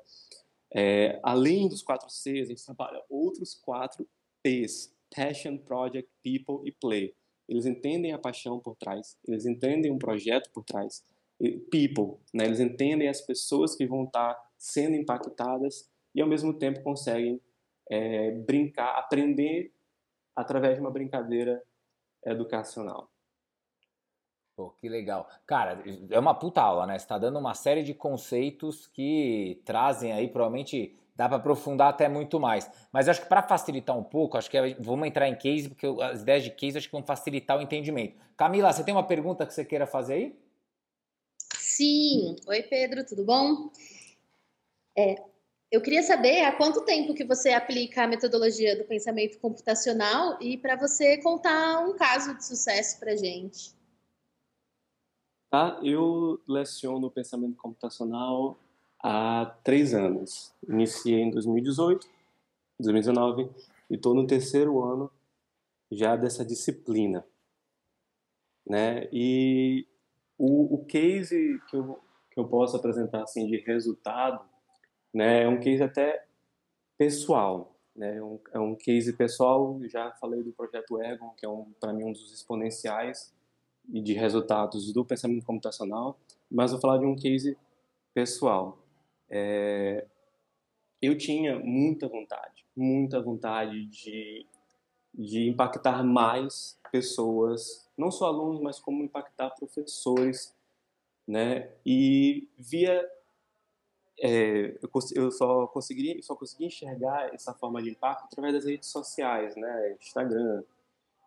é, 0.72 1.18
além 1.22 1.68
dos 1.68 1.82
quatro 1.82 2.08
Cs, 2.08 2.46
a 2.46 2.50
gente 2.50 2.64
trabalha 2.64 3.02
outros 3.10 3.54
quatro 3.54 4.08
Ps: 4.42 4.94
Passion, 5.14 5.58
Project, 5.58 6.10
People 6.22 6.68
e 6.68 6.72
Play. 6.72 7.14
Eles 7.48 7.64
entendem 7.64 8.12
a 8.12 8.18
paixão 8.18 8.58
por 8.60 8.76
trás, 8.76 9.16
eles 9.26 9.46
entendem 9.46 9.92
um 9.92 9.98
projeto 9.98 10.50
por 10.52 10.64
trás. 10.64 11.04
People, 11.70 12.18
né? 12.32 12.44
eles 12.46 12.60
entendem 12.60 13.08
as 13.08 13.20
pessoas 13.20 13.76
que 13.76 13.86
vão 13.86 14.04
estar 14.04 14.36
sendo 14.56 14.96
impactadas 14.96 15.88
e 16.14 16.20
ao 16.22 16.28
mesmo 16.28 16.58
tempo 16.58 16.82
conseguem 16.82 17.40
é, 17.90 18.30
brincar, 18.32 18.98
aprender 18.98 19.70
através 20.34 20.76
de 20.76 20.80
uma 20.80 20.90
brincadeira 20.90 21.62
educacional. 22.24 23.10
Pô, 24.56 24.70
que 24.70 24.88
legal. 24.88 25.28
Cara, 25.46 25.84
é 26.10 26.18
uma 26.18 26.34
puta 26.34 26.62
aula, 26.62 26.86
né? 26.86 26.98
Você 26.98 27.04
está 27.04 27.18
dando 27.18 27.38
uma 27.38 27.52
série 27.52 27.82
de 27.82 27.92
conceitos 27.92 28.86
que 28.86 29.60
trazem 29.66 30.12
aí, 30.12 30.28
provavelmente 30.28 30.96
dá 31.14 31.28
para 31.28 31.36
aprofundar 31.36 31.90
até 31.90 32.08
muito 32.08 32.40
mais. 32.40 32.70
Mas 32.90 33.06
acho 33.06 33.20
que 33.20 33.28
para 33.28 33.42
facilitar 33.42 33.96
um 33.96 34.02
pouco, 34.02 34.38
acho 34.38 34.50
que 34.50 34.58
vamos 34.80 35.06
entrar 35.06 35.28
em 35.28 35.36
case, 35.36 35.68
porque 35.68 35.86
as 36.02 36.22
ideias 36.22 36.42
de 36.42 36.50
case 36.52 36.78
acho 36.78 36.88
que 36.88 36.92
vão 36.92 37.02
facilitar 37.02 37.58
o 37.58 37.60
entendimento. 37.60 38.16
Camila, 38.34 38.72
você 38.72 38.82
tem 38.82 38.94
uma 38.94 39.06
pergunta 39.06 39.44
que 39.44 39.52
você 39.52 39.62
queira 39.62 39.86
fazer 39.86 40.14
aí? 40.14 40.38
Sim. 41.58 42.36
Oi, 42.46 42.62
Pedro, 42.62 43.04
tudo 43.04 43.26
bom? 43.26 43.70
É, 44.96 45.16
eu 45.70 45.82
queria 45.82 46.02
saber 46.02 46.44
há 46.44 46.52
quanto 46.52 46.82
tempo 46.86 47.12
que 47.12 47.24
você 47.24 47.50
aplica 47.50 48.04
a 48.04 48.06
metodologia 48.06 48.74
do 48.74 48.84
pensamento 48.84 49.38
computacional 49.38 50.38
e 50.40 50.56
para 50.56 50.76
você 50.76 51.18
contar 51.18 51.80
um 51.80 51.94
caso 51.94 52.34
de 52.34 52.42
sucesso 52.42 52.98
para 52.98 53.14
gente. 53.14 53.75
Tá, 55.48 55.78
eu 55.82 56.40
leciono 56.48 57.10
pensamento 57.10 57.56
computacional 57.56 58.58
há 59.02 59.46
três 59.62 59.94
anos. 59.94 60.52
Iniciei 60.68 61.20
em 61.20 61.30
2018, 61.30 62.06
2019 62.80 63.48
e 63.88 63.94
estou 63.94 64.12
no 64.14 64.26
terceiro 64.26 64.82
ano 64.82 65.10
já 65.90 66.16
dessa 66.16 66.44
disciplina, 66.44 67.24
né? 68.66 69.08
E 69.12 69.86
o, 70.36 70.74
o 70.74 70.84
case 70.84 71.60
que 71.70 71.76
eu, 71.76 72.00
que 72.32 72.40
eu 72.40 72.48
posso 72.48 72.76
apresentar 72.76 73.22
assim 73.22 73.46
de 73.46 73.58
resultado, 73.58 74.44
né, 75.14 75.44
é 75.44 75.48
um 75.48 75.60
case 75.60 75.82
até 75.82 76.26
pessoal, 76.98 77.76
né? 77.94 78.16
É 78.16 78.22
um, 78.22 78.40
é 78.52 78.58
um 78.58 78.74
case 78.74 79.12
pessoal. 79.12 79.80
Já 79.84 80.10
falei 80.20 80.42
do 80.42 80.52
projeto 80.52 81.00
Ergon, 81.00 81.30
que 81.36 81.46
é 81.46 81.48
um 81.48 81.72
para 81.80 81.92
mim 81.92 82.04
um 82.04 82.12
dos 82.12 82.32
exponenciais 82.32 83.32
e 83.92 84.00
de 84.00 84.12
resultados 84.12 84.92
do 84.92 85.04
pensamento 85.04 85.44
computacional, 85.44 86.18
mas 86.50 86.70
vou 86.70 86.80
falar 86.80 86.98
de 86.98 87.06
um 87.06 87.16
case 87.16 87.56
pessoal. 88.12 88.78
É, 89.28 90.06
eu 91.00 91.16
tinha 91.16 91.58
muita 91.58 92.08
vontade, 92.08 92.64
muita 92.76 93.20
vontade 93.20 93.84
de, 93.86 94.46
de 95.14 95.48
impactar 95.48 96.02
mais 96.02 96.78
pessoas, 96.90 97.88
não 97.96 98.10
só 98.10 98.26
alunos, 98.26 98.60
mas 98.60 98.78
como 98.78 99.02
impactar 99.02 99.50
professores, 99.50 100.54
né? 101.26 101.70
E 101.84 102.48
via 102.56 103.06
é, 104.18 104.78
eu, 105.14 105.30
só 105.30 105.66
consegui 105.66 106.22
só 106.22 106.34
consegui 106.34 106.66
enxergar 106.66 107.34
essa 107.34 107.52
forma 107.52 107.82
de 107.82 107.90
impacto 107.90 108.24
através 108.24 108.54
das 108.54 108.64
redes 108.64 108.88
sociais, 108.88 109.54
né? 109.56 109.96
Instagram, 110.00 110.62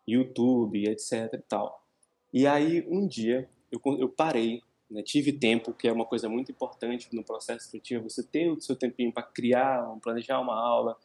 YouTube, 0.07 0.89
etc. 0.89 1.33
E 1.33 1.37
tal. 1.39 1.83
E 2.31 2.45
aí 2.47 2.85
um 2.87 3.07
dia 3.07 3.49
eu, 3.71 3.79
eu 3.97 4.09
parei 4.09 4.61
né? 4.89 5.03
Tive 5.03 5.31
tempo, 5.31 5.73
que 5.73 5.87
é 5.87 5.91
uma 5.91 6.05
coisa 6.05 6.27
muito 6.27 6.51
importante 6.51 7.09
no 7.13 7.23
processo 7.23 7.65
instrutivo, 7.65 8.09
você 8.09 8.23
ter 8.23 8.49
o 8.49 8.59
seu 8.59 8.75
tempinho 8.75 9.13
para 9.13 9.23
criar, 9.23 9.85
planejar 10.01 10.39
uma 10.39 10.55
aula, 10.55 10.97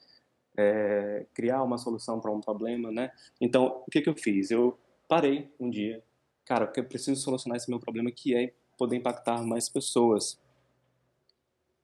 é, 0.57 1.27
criar 1.35 1.63
uma 1.63 1.77
solução 1.77 2.21
para 2.21 2.31
um 2.31 2.41
problema, 2.41 2.91
né? 2.91 3.13
Então, 3.41 3.83
o 3.87 3.91
que, 3.91 4.01
que 4.01 4.09
eu 4.09 4.17
fiz? 4.17 4.51
Eu 4.51 4.79
parei 5.07 5.51
um 5.61 5.69
dia, 5.69 6.03
cara, 6.47 6.67
porque 6.67 6.81
eu 6.81 6.85
preciso 6.85 7.21
solucionar 7.21 7.57
esse 7.57 7.69
meu 7.69 7.79
problema, 7.79 8.11
que 8.11 8.35
é 8.35 8.55
poder 8.79 8.97
impactar 8.97 9.43
mais 9.43 9.69
pessoas. 9.69 10.41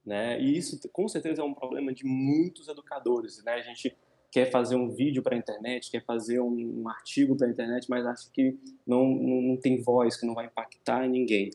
Né? 0.05 0.40
E 0.40 0.57
isso, 0.57 0.81
com 0.90 1.07
certeza, 1.07 1.42
é 1.42 1.44
um 1.44 1.53
problema 1.53 1.92
de 1.92 2.05
muitos 2.05 2.68
educadores, 2.68 3.42
né? 3.44 3.55
A 3.55 3.62
gente 3.62 3.94
quer 4.31 4.51
fazer 4.51 4.77
um 4.77 4.90
vídeo 4.90 5.23
para 5.23 5.35
a 5.35 5.38
internet, 5.38 5.90
quer 5.90 6.05
fazer 6.05 6.40
um, 6.40 6.83
um 6.83 6.88
artigo 6.88 7.37
para 7.37 7.47
a 7.47 7.51
internet, 7.51 7.88
mas 7.90 8.07
acha 8.07 8.31
que 8.33 8.57
não, 8.87 9.05
não, 9.07 9.43
não 9.43 9.57
tem 9.57 9.81
voz, 9.83 10.16
que 10.16 10.27
não 10.27 10.35
vai 10.35 10.47
impactar 10.47 11.09
ninguém. 11.09 11.51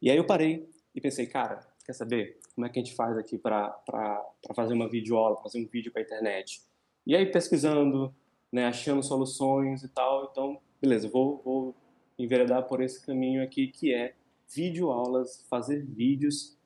E 0.00 0.10
aí 0.10 0.16
eu 0.16 0.24
parei 0.24 0.68
e 0.94 1.00
pensei, 1.00 1.26
cara, 1.26 1.66
quer 1.84 1.92
saber 1.92 2.38
como 2.54 2.66
é 2.66 2.70
que 2.70 2.78
a 2.78 2.82
gente 2.82 2.94
faz 2.94 3.18
aqui 3.18 3.36
para 3.36 3.76
fazer 4.54 4.74
uma 4.74 4.88
videoaula, 4.88 5.36
fazer 5.42 5.58
um 5.58 5.66
vídeo 5.66 5.92
para 5.92 6.02
a 6.02 6.04
internet? 6.04 6.62
E 7.06 7.14
aí 7.14 7.26
pesquisando, 7.26 8.14
né, 8.52 8.66
achando 8.66 9.02
soluções 9.02 9.82
e 9.82 9.88
tal, 9.88 10.28
então, 10.30 10.60
beleza, 10.80 11.08
vou, 11.08 11.42
vou 11.44 11.74
enveredar 12.18 12.66
por 12.66 12.80
esse 12.80 13.04
caminho 13.04 13.42
aqui 13.42 13.68
que 13.68 13.92
é 13.92 14.14
videoaulas, 14.48 15.44
fazer 15.50 15.84
vídeos 15.84 16.56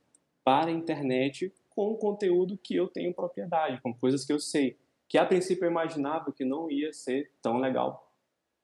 para 0.44 0.68
a 0.70 0.72
internet 0.72 1.52
com 1.70 1.94
conteúdo 1.94 2.58
que 2.58 2.74
eu 2.74 2.88
tenho 2.88 3.14
propriedade, 3.14 3.80
com 3.80 3.94
coisas 3.94 4.24
que 4.24 4.32
eu 4.32 4.38
sei, 4.38 4.76
que 5.10 5.18
a 5.18 5.26
princípio 5.26 5.66
eu 5.66 5.70
imaginava 5.70 6.32
que 6.32 6.44
não 6.44 6.70
ia 6.70 6.90
ser 6.94 7.30
tão 7.42 7.58
legal 7.58 8.10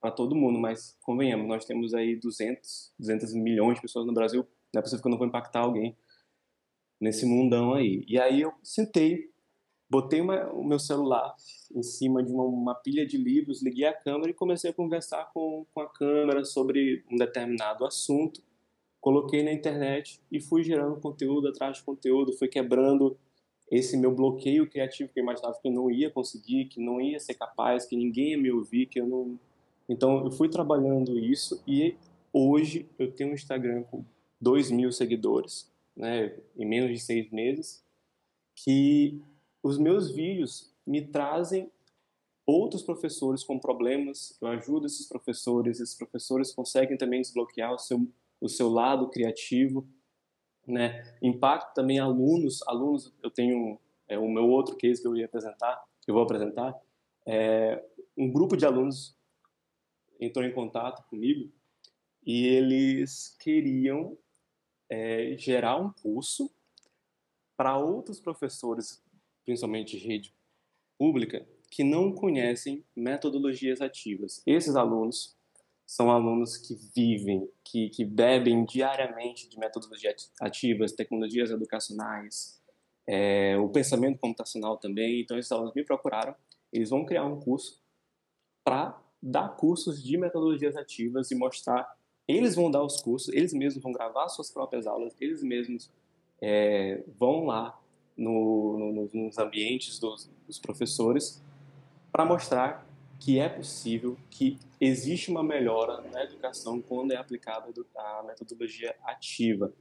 para 0.01 0.11
todo 0.11 0.35
mundo, 0.35 0.59
mas 0.59 0.97
convenhamos, 1.03 1.47
nós 1.47 1.67
temos 1.67 1.93
aí 1.93 2.17
200, 2.17 2.95
200 2.99 3.35
milhões 3.35 3.75
de 3.75 3.83
pessoas 3.83 4.07
no 4.07 4.15
Brasil 4.15 4.47
não 4.77 4.81
é 4.81 4.83
possível 4.83 5.03
que 5.03 5.09
eu 5.09 5.11
não 5.11 5.19
vou 5.19 5.27
impactar 5.27 5.61
alguém 5.61 5.97
nesse 7.01 7.25
mundão 7.25 7.75
aí. 7.75 8.05
E 8.07 8.21
aí 8.21 8.43
eu 8.43 8.53
sentei, 8.63 9.31
botei 9.89 10.21
uma, 10.21 10.53
o 10.53 10.63
meu 10.63 10.79
celular 10.79 11.35
em 11.75 11.83
cima 11.83 12.23
de 12.23 12.31
uma, 12.31 12.45
uma, 12.45 12.75
pilha 12.75 13.07
de 13.07 13.17
livros, 13.17 13.63
liguei 13.63 13.87
a 13.87 13.95
câmera 13.95 14.31
e 14.31 14.35
comecei 14.35 14.71
a 14.71 14.75
conversar 14.75 15.31
com, 15.33 15.67
com 15.73 15.81
a 15.81 15.89
câmera 15.89 16.45
sobre 16.45 17.05
um 17.11 17.17
determinado 17.17 17.85
assunto. 17.85 18.43
Coloquei 19.01 19.43
na 19.43 19.53
internet 19.53 20.21
e 20.31 20.41
fui 20.41 20.63
gerando 20.63 21.01
conteúdo 21.01 21.49
atrás 21.49 21.79
de 21.79 21.83
conteúdo, 21.83 22.33
fui 22.33 22.49
quebrando 22.49 23.17
esse 23.71 23.97
meu 23.97 24.15
bloqueio 24.15 24.69
criativo 24.69 25.11
que 25.13 25.19
eu 25.19 25.23
imaginava 25.23 25.59
que 25.61 25.69
eu 25.69 25.73
não 25.73 25.91
ia 25.91 26.11
conseguir, 26.11 26.67
que 26.67 26.81
não 26.81 27.01
ia 27.01 27.19
ser 27.19 27.35
capaz, 27.35 27.85
que 27.85 27.97
ninguém 27.97 28.31
ia 28.31 28.39
me 28.39 28.51
ouvir, 28.51 28.87
que 28.87 29.01
eu 29.01 29.07
não. 29.07 29.39
Então 29.89 30.25
eu 30.25 30.31
fui 30.31 30.49
trabalhando 30.49 31.19
isso 31.19 31.63
e 31.67 31.97
hoje 32.33 32.89
eu 32.99 33.11
tenho 33.11 33.31
um 33.31 33.35
Instagram 33.35 33.83
com 33.85 34.05
2 34.41 34.71
mil 34.71 34.93
seguidores, 34.93 35.71
né, 35.97 36.37
em 36.57 36.67
menos 36.67 36.91
de 36.91 37.01
seis 37.01 37.31
meses, 37.31 37.83
que 38.55 39.21
os 39.63 39.79
meus 39.79 40.11
vídeos 40.11 40.73
me 40.87 41.03
trazem 41.03 41.71
outros 42.47 42.83
professores 42.83 43.43
com 43.43 43.59
problemas, 43.59 44.37
eu 44.41 44.49
ajudo 44.49 44.87
esses 44.87 45.09
professores, 45.09 45.81
esses 45.81 45.97
professores 45.97 46.53
conseguem 46.53 46.97
também 46.97 47.21
desbloquear 47.21 47.75
o 47.75 47.79
seu, 47.79 48.07
o 48.41 48.49
seu 48.49 48.69
lado 48.69 49.09
criativo, 49.09 49.87
né? 50.67 51.17
Impacto 51.23 51.75
também 51.75 51.99
alunos, 51.99 52.63
alunos, 52.67 53.13
eu 53.23 53.31
tenho 53.31 53.79
é, 54.09 54.19
o 54.19 54.29
meu 54.29 54.49
outro 54.49 54.77
case 54.77 55.01
que 55.01 55.09
eu 55.09 55.17
ia 55.17 55.27
apresentar, 55.27 55.83
que 56.03 56.11
eu 56.11 56.15
vou 56.15 56.25
apresentar, 56.25 56.75
é, 57.27 57.83
um 58.17 58.31
grupo 58.31 58.57
de 58.57 58.65
alunos 58.65 59.17
entrou 60.21 60.45
em 60.45 60.53
contato 60.53 61.07
comigo 61.09 61.53
e 62.25 62.47
eles 62.47 63.37
queriam 63.41 64.17
é, 64.89 65.37
gerar 65.39 65.77
um 65.77 65.93
curso 65.93 66.51
para 67.57 67.79
outros 67.79 68.21
professores, 68.21 69.03
principalmente 69.45 69.99
de 69.99 70.07
rede 70.07 70.35
pública, 70.99 71.47
que 71.71 71.85
não 71.85 72.13
conhecem 72.13 72.85
metodologias 72.95 73.81
ativas. 73.81 74.43
Esses 74.47 74.77
alunos 74.77 75.36
são 75.87 76.11
alunos 76.11 76.57
que 76.57 76.75
vivem, 76.95 77.49
que, 77.65 77.89
que 77.91 78.05
bebem 78.05 78.65
diariamente 78.65 79.49
de 79.49 79.57
metodologias 79.59 80.33
ativas, 80.41 80.93
tecnologias 80.93 81.51
educacionais, 81.51 82.61
é, 83.07 83.57
o 83.57 83.69
pensamento 83.69 84.19
computacional 84.19 84.77
também. 84.79 85.21
Então, 85.21 85.39
esses 85.39 85.53
alunos 85.53 85.73
me 85.75 85.85
procuraram, 85.85 86.35
eles 86.73 86.91
vão 86.91 87.05
criar 87.05 87.25
um 87.25 87.39
curso 87.39 87.81
para 88.65 89.01
dar 89.23 89.57
cursos 89.57 90.03
de 90.03 90.19
metodologias 90.19 90.77
ativas 90.77 91.31
e 91.31 91.37
mostrar 91.37 91.97
eles 92.29 92.57
vão 92.57 92.71
dar 92.71 92.83
os 92.83 93.01
cursos, 93.01 93.33
eles 93.33 93.53
mesmos 93.53 93.83
vão 93.83 93.93
gravar 93.93 94.29
suas 94.29 94.51
próprias 94.51 94.87
aulas, 94.87 95.15
eles 95.21 95.43
mesmos 95.43 95.89
é, 96.43 97.05
vão 97.17 97.45
lá 97.47 97.79
no, 98.17 98.77
no, 98.79 99.11
nos 99.13 99.39
ambientes 99.39 99.99
dos, 100.01 100.29
dos 100.47 100.59
professores 100.59 101.43
para 102.11 102.25
mostrar 102.25 102.86
que 103.19 103.39
é 103.39 103.49
possível, 103.49 104.17
que 104.31 104.59
existe 104.81 105.31
uma 105.31 105.43
melhora 105.43 106.03
na 106.11 106.25
educação 106.25 106.81
quando 106.81 107.13
é 107.13 107.17
aplicada 107.17 107.73
a 107.97 108.23
metodologia 108.23 108.95
ativa. 109.05 109.73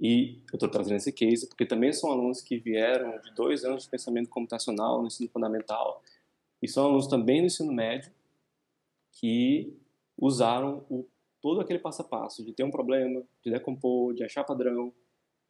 E 0.00 0.42
eu 0.50 0.56
estou 0.56 0.68
trazendo 0.68 0.96
esse 0.96 1.12
case 1.12 1.46
porque 1.46 1.66
também 1.66 1.92
são 1.92 2.10
alunos 2.10 2.40
que 2.40 2.58
vieram 2.58 3.18
de 3.20 3.32
dois 3.34 3.64
anos 3.64 3.84
de 3.84 3.90
pensamento 3.90 4.30
computacional 4.30 5.00
no 5.00 5.06
ensino 5.06 5.28
fundamental 5.28 6.02
e 6.62 6.68
são 6.68 6.86
alunos 6.86 7.06
também 7.06 7.40
no 7.40 7.46
ensino 7.46 7.72
médio 7.72 8.10
que 9.12 9.76
usaram 10.16 10.84
o 10.88 11.06
todo 11.40 11.60
aquele 11.60 11.78
passo 11.78 12.02
a 12.02 12.04
passo 12.04 12.44
de 12.44 12.52
ter 12.52 12.64
um 12.64 12.70
problema, 12.70 13.22
de 13.42 13.50
decompor, 13.50 14.14
de 14.14 14.22
achar 14.22 14.44
padrão 14.44 14.92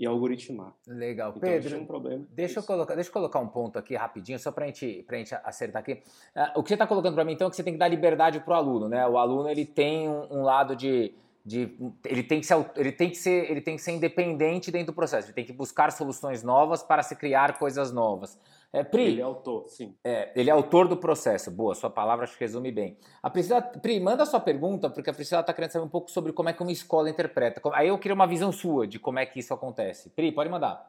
e 0.01 0.07
algoritmar. 0.07 0.73
Legal. 0.87 1.35
Então, 1.37 1.43
Pedro, 1.43 1.79
um 1.79 1.85
problema, 1.85 2.27
deixa, 2.33 2.59
eu 2.59 2.63
colocar, 2.63 2.95
deixa 2.95 3.11
eu 3.11 3.13
colocar 3.13 3.39
um 3.39 3.47
ponto 3.47 3.79
aqui 3.79 3.95
rapidinho, 3.95 4.39
só 4.39 4.51
para 4.51 4.65
gente, 4.65 5.05
a 5.07 5.15
gente 5.15 5.35
acertar 5.45 5.83
aqui. 5.83 5.93
Uh, 6.35 6.59
o 6.59 6.63
que 6.63 6.71
você 6.71 6.75
está 6.75 6.87
colocando 6.87 7.15
para 7.15 7.23
mim, 7.23 7.35
então, 7.35 7.49
é 7.49 7.51
que 7.51 7.57
você 7.57 7.63
tem 7.63 7.75
que 7.75 7.79
dar 7.79 7.87
liberdade 7.87 8.41
para 8.41 8.55
o 8.55 8.57
aluno, 8.57 8.89
né? 8.89 9.07
O 9.07 9.19
aluno 9.19 9.51
ele 9.51 9.67
tem 9.67 10.09
um, 10.09 10.39
um 10.39 10.43
lado 10.43 10.75
de, 10.75 11.13
de, 11.44 11.74
ele 12.05 12.22
tem 12.22 12.40
que 12.40 12.46
ser 12.46 12.70
ele 12.76 12.92
tem 12.92 13.11
que 13.11 13.16
ser 13.16 13.50
ele 13.50 13.61
tem 13.61 13.76
que 13.76 13.83
ser 13.83 13.92
independente 13.92 14.70
dentro 14.70 14.88
do 14.88 14.92
processo 14.92 15.29
ele 15.29 15.35
tem 15.35 15.44
que 15.44 15.53
buscar 15.53 15.90
soluções 15.90 16.42
novas 16.42 16.83
para 16.83 17.03
se 17.03 17.16
criar 17.16 17.59
coisas 17.59 17.92
novas 17.92 18.38
é, 18.72 18.85
Pri, 18.85 19.03
ele 19.03 19.20
é 19.20 19.24
autor, 19.24 19.68
sim. 19.68 19.96
É, 20.05 20.31
ele 20.37 20.48
é 20.48 20.53
autor 20.53 20.87
do 20.87 20.96
processo. 20.96 21.50
Boa, 21.50 21.74
sua 21.74 21.90
palavra 21.90 22.24
acho 22.24 22.38
que 22.38 22.44
resume 22.44 22.70
bem. 22.70 22.96
A 23.20 23.29
Priscila, 23.29 23.61
Pri, 23.61 23.98
manda 23.98 24.22
a 24.22 24.26
sua 24.26 24.38
pergunta, 24.38 24.88
porque 24.88 25.11
a 25.11 25.12
Priscila 25.12 25.40
está 25.40 25.53
querendo 25.53 25.72
saber 25.72 25.85
um 25.85 25.88
pouco 25.88 26.09
sobre 26.11 26.33
como 26.33 26.48
é 26.48 26.53
que 26.53 26.62
uma 26.62 26.70
escola 26.70 27.11
interpreta. 27.11 27.61
Aí 27.72 27.88
eu 27.88 27.98
queria 27.98 28.14
uma 28.14 28.29
visão 28.29 28.53
sua 28.53 28.87
de 28.87 28.98
como 28.98 29.18
é 29.18 29.26
que 29.26 29.40
isso 29.40 29.53
acontece. 29.53 30.11
Pri, 30.11 30.31
pode 30.31 30.48
mandar. 30.48 30.88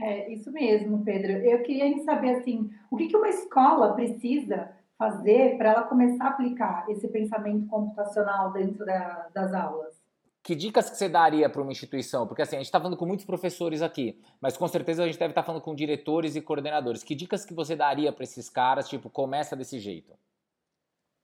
É, 0.00 0.32
isso 0.32 0.50
mesmo, 0.50 1.04
Pedro. 1.04 1.32
Eu 1.32 1.62
queria 1.62 2.02
saber, 2.02 2.36
assim, 2.36 2.70
o 2.90 2.96
que, 2.96 3.08
que 3.08 3.16
uma 3.16 3.28
escola 3.28 3.92
precisa 3.92 4.70
fazer 5.02 5.56
para 5.58 5.70
ela 5.70 5.82
começar 5.82 6.24
a 6.26 6.28
aplicar 6.28 6.86
esse 6.88 7.08
pensamento 7.08 7.66
computacional 7.66 8.52
dentro 8.52 8.84
da, 8.86 9.28
das 9.34 9.52
aulas? 9.52 10.02
que 10.42 10.56
dicas 10.56 10.90
que 10.90 10.96
você 10.96 11.08
daria 11.08 11.48
para 11.48 11.62
uma 11.62 11.70
instituição? 11.70 12.26
Porque 12.26 12.42
assim, 12.42 12.56
a 12.56 12.58
gente 12.58 12.66
está 12.66 12.80
falando 12.80 12.96
com 12.96 13.06
muitos 13.06 13.24
professores 13.24 13.80
aqui, 13.80 14.20
mas 14.40 14.56
com 14.56 14.66
certeza 14.66 15.04
a 15.04 15.06
gente 15.06 15.18
deve 15.18 15.30
estar 15.30 15.42
tá 15.42 15.46
falando 15.46 15.62
com 15.62 15.74
diretores 15.74 16.34
e 16.34 16.40
coordenadores. 16.40 17.04
Que 17.04 17.14
dicas 17.14 17.44
que 17.44 17.54
você 17.54 17.76
daria 17.76 18.12
para 18.12 18.24
esses 18.24 18.50
caras, 18.50 18.88
tipo, 18.88 19.08
começa 19.08 19.54
desse 19.54 19.78
jeito? 19.78 20.12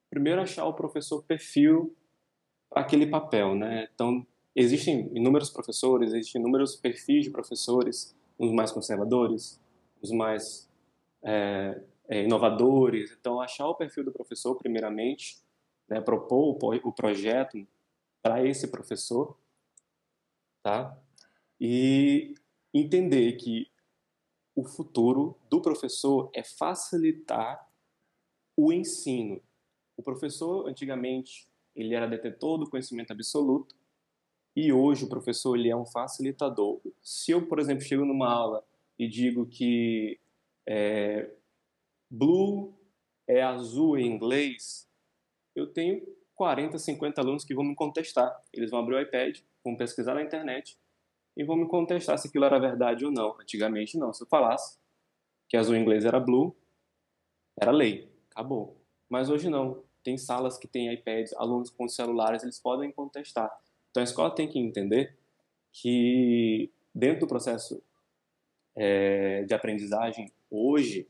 Primeiro 0.09 0.41
achar 0.41 0.65
o 0.67 0.73
professor 0.73 1.23
perfil 1.25 1.95
para 2.71 2.83
aquele 2.83 3.09
papel, 3.09 3.57
né? 3.57 3.89
Então, 3.93 4.25
existem 4.55 5.11
inúmeros 5.13 5.51
professores, 5.51 6.13
existem 6.13 6.41
inúmeros 6.41 6.77
perfis 6.77 7.25
de 7.25 7.31
professores, 7.31 8.17
os 8.39 8.53
mais 8.53 8.71
conservadores, 8.71 9.61
os 10.01 10.13
mais 10.13 10.71
é, 11.25 11.81
é, 12.09 12.25
inovadores. 12.25 13.13
Então, 13.13 13.41
achar 13.41 13.69
o 13.69 13.75
perfil 13.75 14.05
do 14.05 14.13
professor, 14.13 14.55
primeiramente, 14.57 15.39
né, 15.89 16.01
propor 16.01 16.59
o, 16.61 16.89
o 16.89 16.93
projeto 16.93 17.67
para 18.23 18.45
esse 18.45 18.69
professor, 18.69 19.37
tá? 20.63 20.99
E 21.61 22.35
entender 22.73 23.33
que 23.33 23.71
o 24.55 24.65
futuro 24.65 25.39
do 25.49 25.61
professor 25.61 26.31
é 26.35 26.43
facilitar 26.43 27.69
o 28.57 28.73
ensino. 28.73 29.41
O 29.97 30.03
professor, 30.03 30.69
antigamente, 30.69 31.47
ele 31.77 31.95
era 31.95 32.09
detetor 32.09 32.59
do 32.59 32.69
conhecimento 32.69 33.13
absoluto, 33.13 33.75
e 34.55 34.73
hoje 34.73 35.05
o 35.05 35.09
professor 35.09 35.57
ele 35.57 35.71
é 35.71 35.77
um 35.77 35.87
facilitador. 35.87 36.81
Se 37.01 37.31
eu, 37.31 37.47
por 37.47 37.61
exemplo, 37.61 37.85
chego 37.85 38.05
numa 38.05 38.29
aula 38.29 38.65
e 38.99 39.07
digo 39.07 39.47
que 39.47 40.19
é, 40.67 41.31
blue 42.11 42.75
é 43.27 43.43
azul 43.43 43.99
em 43.99 44.07
inglês, 44.07 44.89
eu 45.55 45.67
tenho 45.67 46.03
40, 46.35 46.79
50 46.79 47.21
alunos 47.21 47.45
que 47.45 47.55
vão 47.55 47.65
me 47.65 47.75
contestar. 47.75 48.33
Eles 48.53 48.71
vão 48.71 48.81
abrir 48.81 48.95
o 48.95 49.01
iPad, 49.01 49.41
vão 49.65 49.77
pesquisar 49.77 50.15
na 50.15 50.23
internet 50.23 50.79
e 51.37 51.45
vão 51.45 51.57
me 51.57 51.67
contestar 51.67 52.17
se 52.17 52.29
aquilo 52.29 52.45
era 52.45 52.59
verdade 52.59 53.05
ou 53.05 53.11
não. 53.11 53.37
Antigamente 53.41 53.99
não. 53.99 54.13
Se 54.13 54.23
eu 54.23 54.29
falasse 54.29 54.79
que 55.49 55.57
azul 55.57 55.75
em 55.75 55.83
inglês 55.83 56.05
era 56.05 56.21
blue, 56.21 56.57
era 57.61 57.73
lei. 57.73 58.09
Acabou. 58.31 58.77
Mas 59.09 59.29
hoje 59.29 59.51
não. 59.51 59.83
Tem 60.05 60.17
salas 60.17 60.57
que 60.57 60.69
têm 60.69 60.93
iPads, 60.95 61.35
alunos 61.35 61.71
com 61.71 61.89
celulares, 61.89 62.43
eles 62.45 62.61
podem 62.61 62.91
contestar. 62.93 63.51
Então 63.91 64.01
a 64.01 64.05
escola 64.05 64.35
tem 64.35 64.49
que 64.49 64.59
entender 64.59 65.17
que 65.73 66.71
dentro 66.95 67.21
do 67.21 67.27
processo 67.27 67.83
é, 68.77 69.43
de 69.43 69.55
aprendizagem 69.55 70.33
hoje, 70.49 71.09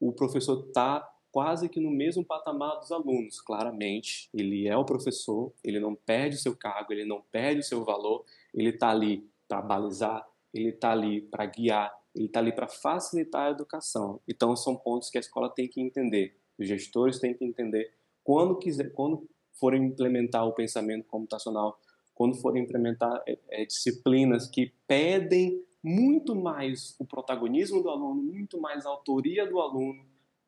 o 0.00 0.12
professor 0.12 0.66
está 0.66 1.08
quase 1.34 1.68
que 1.68 1.80
no 1.80 1.90
mesmo 1.90 2.24
patamar 2.24 2.78
dos 2.78 2.92
alunos, 2.92 3.40
claramente. 3.40 4.28
Ele 4.32 4.68
é 4.68 4.76
o 4.76 4.84
professor, 4.84 5.52
ele 5.64 5.80
não 5.80 5.94
perde 5.94 6.36
o 6.36 6.38
seu 6.38 6.56
cargo, 6.56 6.92
ele 6.92 7.04
não 7.04 7.20
perde 7.20 7.60
o 7.60 7.64
seu 7.64 7.84
valor, 7.84 8.24
ele 8.54 8.70
está 8.70 8.90
ali 8.90 9.28
para 9.48 9.60
balizar, 9.60 10.24
ele 10.52 10.68
está 10.68 10.92
ali 10.92 11.22
para 11.22 11.44
guiar, 11.46 11.92
ele 12.14 12.26
está 12.26 12.38
ali 12.38 12.52
para 12.52 12.68
facilitar 12.68 13.48
a 13.48 13.50
educação. 13.50 14.20
Então 14.28 14.54
são 14.54 14.76
pontos 14.76 15.10
que 15.10 15.18
a 15.18 15.20
escola 15.20 15.50
tem 15.50 15.66
que 15.66 15.80
entender, 15.80 16.36
os 16.56 16.68
gestores 16.68 17.18
têm 17.18 17.34
que 17.34 17.44
entender 17.44 17.92
quando 18.22 18.56
quiser, 18.56 18.92
quando 18.92 19.28
forem 19.58 19.84
implementar 19.84 20.46
o 20.46 20.52
pensamento 20.52 21.06
computacional, 21.08 21.78
quando 22.14 22.36
forem 22.36 22.62
implementar 22.62 23.22
é, 23.26 23.36
é, 23.50 23.64
disciplinas 23.66 24.48
que 24.48 24.72
pedem 24.86 25.60
muito 25.84 26.34
mais 26.34 26.96
o 26.98 27.04
protagonismo 27.04 27.82
do 27.82 27.90
aluno, 27.90 28.22
muito 28.22 28.58
mais 28.58 28.86
a 28.86 28.88
autoria 28.88 29.46
do 29.46 29.60
aluno, 29.60 30.02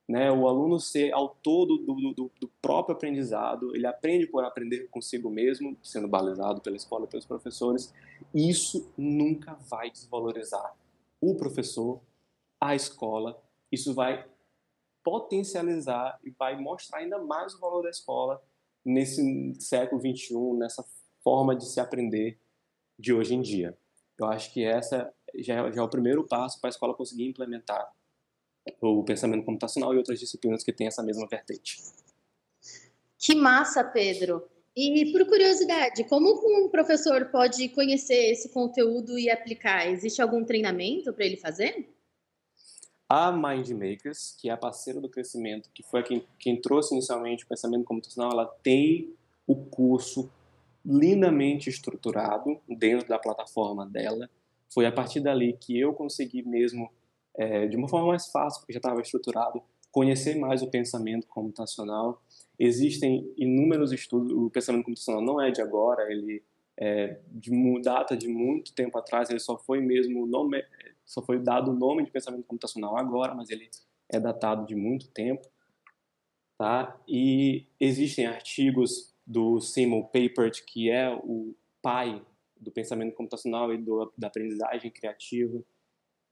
né? 0.09 0.33
O 0.33 0.49
aluno 0.49 0.81
ser 0.81 1.13
autor 1.13 1.67
do, 1.67 1.77
do, 1.77 2.31
do, 2.41 2.49
próprio 2.63 2.97
aprendizado, 2.97 3.77
ele 3.77 3.87
aprende 3.87 4.27
por 4.27 4.43
aprender 4.45 4.89
consigo 4.89 5.29
mesmo, 5.29 5.77
sendo 5.83 6.09
balizado 6.09 6.63
pela 6.63 6.77
escola 6.77 7.07
pelos 7.07 7.27
professores. 7.27 7.93
Isso 8.35 8.91
nunca 8.97 9.53
vai 9.69 9.91
desvalorizar 9.91 10.75
o 11.21 11.35
professor, 11.35 12.01
a 12.59 12.75
escola. 12.75 13.39
Isso 13.71 13.93
vai 13.93 14.27
potencializar 15.05 16.19
e 16.25 16.31
vai 16.31 16.59
mostrar 16.59 17.01
ainda 17.01 17.19
mais 17.19 17.55
o 17.55 17.61
valor 17.61 17.83
da 17.83 17.91
escola 17.91 18.43
nesse 18.83 19.55
século 19.61 20.01
21, 20.01 20.57
nessa 20.57 20.83
forma 21.23 21.55
de 21.55 21.67
se 21.67 21.79
aprender 21.79 22.39
de 22.99 23.13
hoje 23.13 23.35
em 23.35 23.43
dia. 23.43 23.77
Eu 24.19 24.27
acho 24.27 24.53
que 24.53 24.65
essa 24.65 25.13
já 25.39 25.71
já 25.71 25.81
é 25.81 25.85
o 25.85 25.89
primeiro 25.89 26.25
passo 26.27 26.61
para 26.61 26.69
a 26.69 26.73
escola 26.73 26.95
conseguir 26.95 27.27
implementar 27.27 27.93
o 28.81 29.05
pensamento 29.05 29.45
computacional 29.45 29.95
e 29.95 29.97
outras 29.97 30.19
disciplinas 30.19 30.65
que 30.65 30.73
têm 30.73 30.87
essa 30.87 31.03
mesma 31.03 31.27
vertente. 31.29 31.81
Que 33.19 33.35
massa, 33.35 33.85
Pedro! 33.85 34.43
E 34.77 35.11
por 35.11 35.27
curiosidade, 35.27 36.05
como 36.05 36.35
um 36.45 36.69
professor 36.69 37.31
pode 37.31 37.69
conhecer 37.71 38.33
esse 38.33 38.51
conteúdo 38.51 39.19
e 39.19 39.31
aplicar? 39.31 39.89
Existe 39.89 40.21
algum 40.21 40.45
treinamento 40.45 41.13
para 41.15 41.25
ele 41.25 41.39
fazer? 41.39 41.89
A 43.09 43.33
MindMakers, 43.33 44.37
que 44.39 44.51
é 44.51 44.53
a 44.53 44.57
parceira 44.57 45.01
do 45.01 45.09
crescimento, 45.09 45.71
que 45.73 45.83
foi 45.83 46.03
quem, 46.03 46.27
quem 46.39 46.61
trouxe 46.61 46.93
inicialmente 46.93 47.45
o 47.45 47.49
pensamento 47.49 47.85
computacional, 47.85 48.33
ela 48.33 48.47
tem 48.63 49.15
o 49.47 49.57
curso 49.57 50.31
lindamente 50.85 51.71
estruturado 51.71 52.61
dentro 52.69 53.09
da 53.09 53.19
plataforma 53.19 53.87
dela. 53.87 54.29
Foi 54.73 54.87
a 54.87 54.93
partir 54.93 55.21
dali 55.21 55.53
que 55.55 55.79
eu 55.79 55.93
consegui 55.93 56.43
mesmo, 56.43 56.91
é, 57.37 57.67
de 57.67 57.77
uma 57.77 57.89
forma 57.89 58.09
mais 58.09 58.29
fácil, 58.29 58.61
porque 58.61 58.73
já 58.73 58.79
estava 58.79 59.01
estruturado, 59.01 59.63
conhecer 59.91 60.37
mais 60.37 60.63
o 60.63 60.71
pensamento 60.71 61.27
computacional. 61.27 62.23
Existem 62.59 63.33
inúmeros 63.37 63.93
estudos, 63.93 64.33
o 64.33 64.51
pensamento 64.51 64.85
computacional 64.85 65.23
não 65.23 65.41
é 65.41 65.51
de 65.51 65.63
agora, 65.63 66.11
ele 66.11 66.43
é 66.79 67.19
de 67.31 67.51
data 67.81 68.17
de 68.17 68.29
muito 68.29 68.75
tempo 68.75 68.99
atrás, 68.99 69.31
ele 69.31 69.39
só 69.39 69.57
foi 69.57 69.81
mesmo 69.81 70.27
nome, 70.27 70.63
só 71.05 71.23
foi 71.23 71.39
dado 71.39 71.71
o 71.71 71.75
nome 71.75 72.05
de 72.05 72.11
pensamento 72.11 72.45
computacional 72.45 72.97
agora, 72.97 73.35
mas 73.35 73.49
ele 73.49 73.71
é 74.09 74.21
datado 74.21 74.67
de 74.67 74.75
muito 74.75 75.09
tempo, 75.09 75.49
tá? 76.59 76.99
E 77.09 77.67
existem 77.81 78.27
artigos 78.27 79.15
do 79.27 79.61
Simon 79.61 80.03
Papert, 80.03 80.65
que 80.67 80.91
é 80.91 81.13
o 81.15 81.55
pai 81.83 82.23
do 82.61 82.71
pensamento 82.71 83.15
computacional 83.15 83.73
e 83.73 83.79
do, 83.79 84.13
da 84.17 84.29
aprendizagem 84.29 84.91
criativa. 84.91 85.63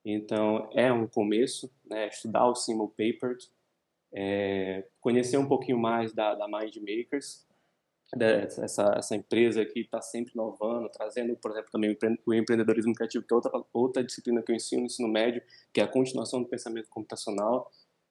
Então, 0.05 0.69
é 0.75 0.93
um 0.93 1.07
começo, 1.07 1.71
né? 1.85 2.09
Estudar 2.09 2.47
o 2.47 2.55
Simon 2.55 2.89
Papert, 2.89 3.49
é, 4.13 4.87
conhecer 5.01 5.39
um 5.39 5.49
pouquinho 5.49 5.79
mais 5.79 6.13
da, 6.13 6.35
da 6.35 6.47
Mind 6.47 6.77
Makers, 6.77 7.47
essa, 8.63 8.95
essa 8.97 9.17
empresa 9.17 9.65
que 9.65 9.81
está 9.81 10.01
sempre 10.01 10.33
inovando, 10.35 10.89
trazendo, 10.89 11.35
por 11.37 11.51
exemplo, 11.51 11.71
também 11.71 11.97
o 12.25 12.35
empreendedorismo 12.35 12.95
criativo, 12.95 13.25
que 13.27 13.33
é 13.33 13.37
outra, 13.37 13.65
outra 13.73 14.05
disciplina 14.05 14.43
que 14.43 14.53
eu 14.53 14.57
ensino 14.57 14.83
no 14.83 14.87
ensino 14.87 15.09
médio, 15.09 15.43
que 15.73 15.81
é 15.81 15.85
a 15.85 15.89
continuação 15.89 16.43
do 16.43 16.49
pensamento 16.49 16.89
computacional. 16.89 17.71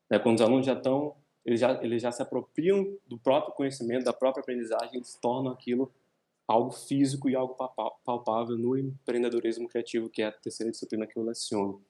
Né, 0.10 0.20
quando 0.20 0.40
os 0.40 0.42
alunos 0.42 0.66
já 0.66 0.74
estão, 0.74 1.16
eles 1.46 1.60
já, 1.60 1.82
eles 1.84 2.02
já 2.02 2.12
se 2.12 2.22
apropriam 2.22 2.98
do 3.08 3.18
próprio 3.18 3.54
conhecimento, 3.54 4.04
da 4.04 4.14
própria 4.14 4.42
aprendizagem, 4.42 4.96
eles 4.96 5.16
tornam 5.22 5.52
aquilo 5.52 5.94
algo 6.54 6.72
físico 6.72 7.30
e 7.30 7.36
algo 7.36 7.56
palpável 8.06 8.58
no 8.58 8.78
empreendedorismo 8.78 9.68
criativo, 9.68 10.10
que 10.10 10.22
é 10.22 10.28
a 10.28 10.32
terceira 10.32 10.72
disciplina 10.72 11.08
que 11.08 11.18
eu 11.18 11.24
leciono. 11.24 11.84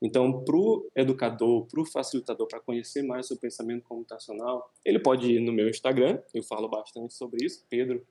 Então, 0.00 0.44
para 0.44 0.56
o 0.56 0.90
educador, 0.94 1.66
para 1.66 1.80
o 1.80 1.86
facilitador, 1.86 2.46
para 2.46 2.60
conhecer 2.60 3.02
mais 3.02 3.26
sobre 3.26 3.42
pensamento 3.42 3.84
computacional, 3.84 4.70
ele 4.84 4.98
pode 4.98 5.32
ir 5.32 5.40
no 5.40 5.52
meu 5.52 5.68
Instagram, 5.68 6.22
eu 6.32 6.42
falo 6.42 6.68
bastante 6.68 7.14
sobre 7.14 7.44
isso, 7.44 7.64
Pedro, 7.68 8.06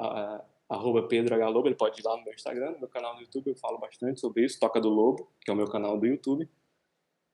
uh, 0.00 0.42
arroba 0.68 1.06
Pedro 1.06 1.34
H. 1.34 1.48
Lobo, 1.48 1.68
ele 1.68 1.76
pode 1.76 2.00
ir 2.00 2.04
lá 2.04 2.16
no 2.16 2.24
meu 2.24 2.34
Instagram, 2.34 2.72
no 2.72 2.80
meu 2.80 2.88
canal 2.88 3.14
no 3.14 3.22
YouTube, 3.22 3.48
eu 3.48 3.56
falo 3.56 3.78
bastante 3.78 4.20
sobre 4.20 4.44
isso, 4.44 4.58
Toca 4.58 4.80
do 4.80 4.88
Lobo, 4.88 5.30
que 5.40 5.50
é 5.50 5.54
o 5.54 5.56
meu 5.56 5.66
canal 5.66 5.98
do 5.98 6.06
YouTube. 6.06 6.48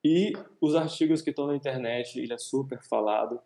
E 0.05 0.33
os 0.61 0.75
artigos 0.75 1.23
que 1.23 1.31
estão 1.31 1.47
na 1.47 1.57
internet, 1.57 2.21
ele 2.21 2.33
é 2.33 2.39
super 2.39 2.83
falado, 2.83 3.41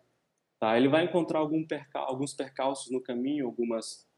tá? 0.59 0.77
Ele 0.77 0.89
vai 0.89 1.05
encontrar 1.05 1.39
algum 1.39 1.65
percal, 1.65 2.05
alguns 2.05 2.33
percalços 2.33 2.91
no 2.91 3.01
caminho, 3.01 3.45
algumas 3.45 4.08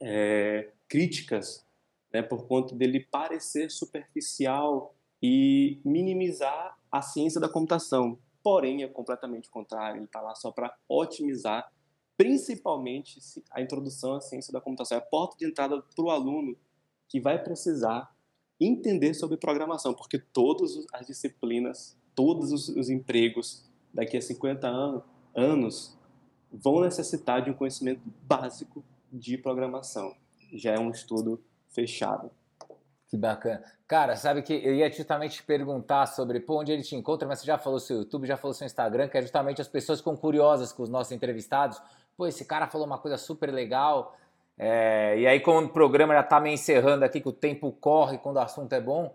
é, 0.00 0.70
críticas, 0.88 1.64
né, 2.12 2.22
por 2.22 2.46
conta 2.46 2.74
dele 2.74 3.00
parecer 3.00 3.70
superficial 3.70 4.94
e 5.22 5.80
minimizar 5.84 6.78
a 6.90 7.02
ciência 7.02 7.40
da 7.40 7.48
computação. 7.48 8.18
Porém, 8.42 8.82
é 8.82 8.88
completamente 8.88 9.48
o 9.48 9.52
contrário, 9.52 9.98
ele 9.98 10.06
está 10.06 10.20
lá 10.20 10.34
só 10.34 10.50
para 10.50 10.74
otimizar, 10.88 11.70
principalmente 12.16 13.20
a 13.50 13.60
introdução 13.60 14.14
à 14.14 14.20
ciência 14.20 14.52
da 14.52 14.60
computação. 14.60 14.96
É 14.96 15.00
a 15.00 15.04
porta 15.04 15.36
de 15.38 15.46
entrada 15.46 15.80
para 15.82 16.04
o 16.04 16.10
aluno 16.10 16.56
que 17.08 17.20
vai 17.20 17.42
precisar 17.42 18.14
entender 18.58 19.14
sobre 19.14 19.36
programação, 19.36 19.94
porque 19.94 20.18
todas 20.18 20.86
as 20.92 21.06
disciplinas, 21.06 21.96
todos 22.14 22.52
os, 22.52 22.68
os 22.68 22.88
empregos 22.90 23.64
daqui 23.92 24.16
a 24.16 24.22
50 24.22 24.66
anos, 24.66 25.02
anos 25.34 25.98
vão 26.52 26.80
necessitar 26.80 27.42
de 27.42 27.50
um 27.50 27.54
conhecimento 27.54 28.02
básico 28.22 28.84
de 29.12 29.38
programação. 29.38 30.14
Já 30.52 30.72
é 30.72 30.78
um 30.78 30.90
estudo 30.90 31.42
fechado. 31.68 32.30
Que 33.08 33.16
bacana. 33.16 33.62
Cara, 33.88 34.14
sabe 34.14 34.40
que 34.42 34.54
eu 34.54 34.72
ia 34.72 34.90
justamente 34.90 35.36
te 35.36 35.42
perguntar 35.42 36.06
sobre 36.06 36.38
pô, 36.38 36.60
onde 36.60 36.70
ele 36.70 36.82
te 36.82 36.94
encontra, 36.94 37.26
mas 37.26 37.40
você 37.40 37.46
já 37.46 37.58
falou 37.58 37.80
seu 37.80 37.98
YouTube, 37.98 38.26
já 38.26 38.36
falou 38.36 38.54
seu 38.54 38.64
Instagram, 38.64 39.08
que 39.08 39.18
é 39.18 39.22
justamente 39.22 39.60
as 39.60 39.66
pessoas 39.66 39.98
ficam 39.98 40.16
curiosas 40.16 40.72
com 40.72 40.84
os 40.84 40.88
nossos 40.88 41.10
entrevistados. 41.10 41.82
Pô, 42.16 42.26
esse 42.26 42.44
cara 42.44 42.68
falou 42.68 42.86
uma 42.86 42.98
coisa 42.98 43.16
super 43.16 43.52
legal. 43.52 44.16
É, 44.56 45.18
e 45.18 45.26
aí, 45.26 45.40
como 45.40 45.66
o 45.66 45.68
programa 45.70 46.14
já 46.14 46.20
está 46.20 46.38
me 46.38 46.52
encerrando 46.52 47.04
aqui, 47.04 47.20
que 47.20 47.28
o 47.28 47.32
tempo 47.32 47.72
corre 47.72 48.18
quando 48.18 48.36
o 48.36 48.40
assunto 48.40 48.72
é 48.74 48.80
bom, 48.80 49.06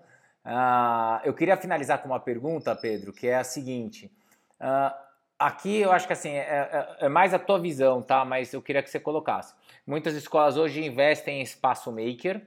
uh, 0.43 1.21
eu 1.23 1.33
queria 1.33 1.55
finalizar 1.55 2.01
com 2.01 2.09
uma 2.09 2.19
pergunta, 2.19 2.75
Pedro, 2.75 3.13
que 3.13 3.27
é 3.27 3.37
a 3.37 3.43
seguinte. 3.43 4.11
Uh, 4.59 5.04
aqui 5.39 5.77
eu 5.77 5.91
acho 5.91 6.07
que 6.07 6.13
assim, 6.13 6.29
é, 6.29 6.95
é, 6.99 7.05
é 7.05 7.09
mais 7.09 7.33
a 7.33 7.39
tua 7.39 7.59
visão, 7.59 8.01
tá? 8.01 8.23
Mas 8.25 8.53
eu 8.53 8.61
queria 8.61 8.81
que 8.81 8.89
você 8.89 8.99
colocasse. 8.99 9.53
Muitas 9.85 10.15
escolas 10.15 10.57
hoje 10.57 10.83
investem 10.83 11.39
em 11.39 11.43
espaço 11.43 11.91
maker 11.91 12.41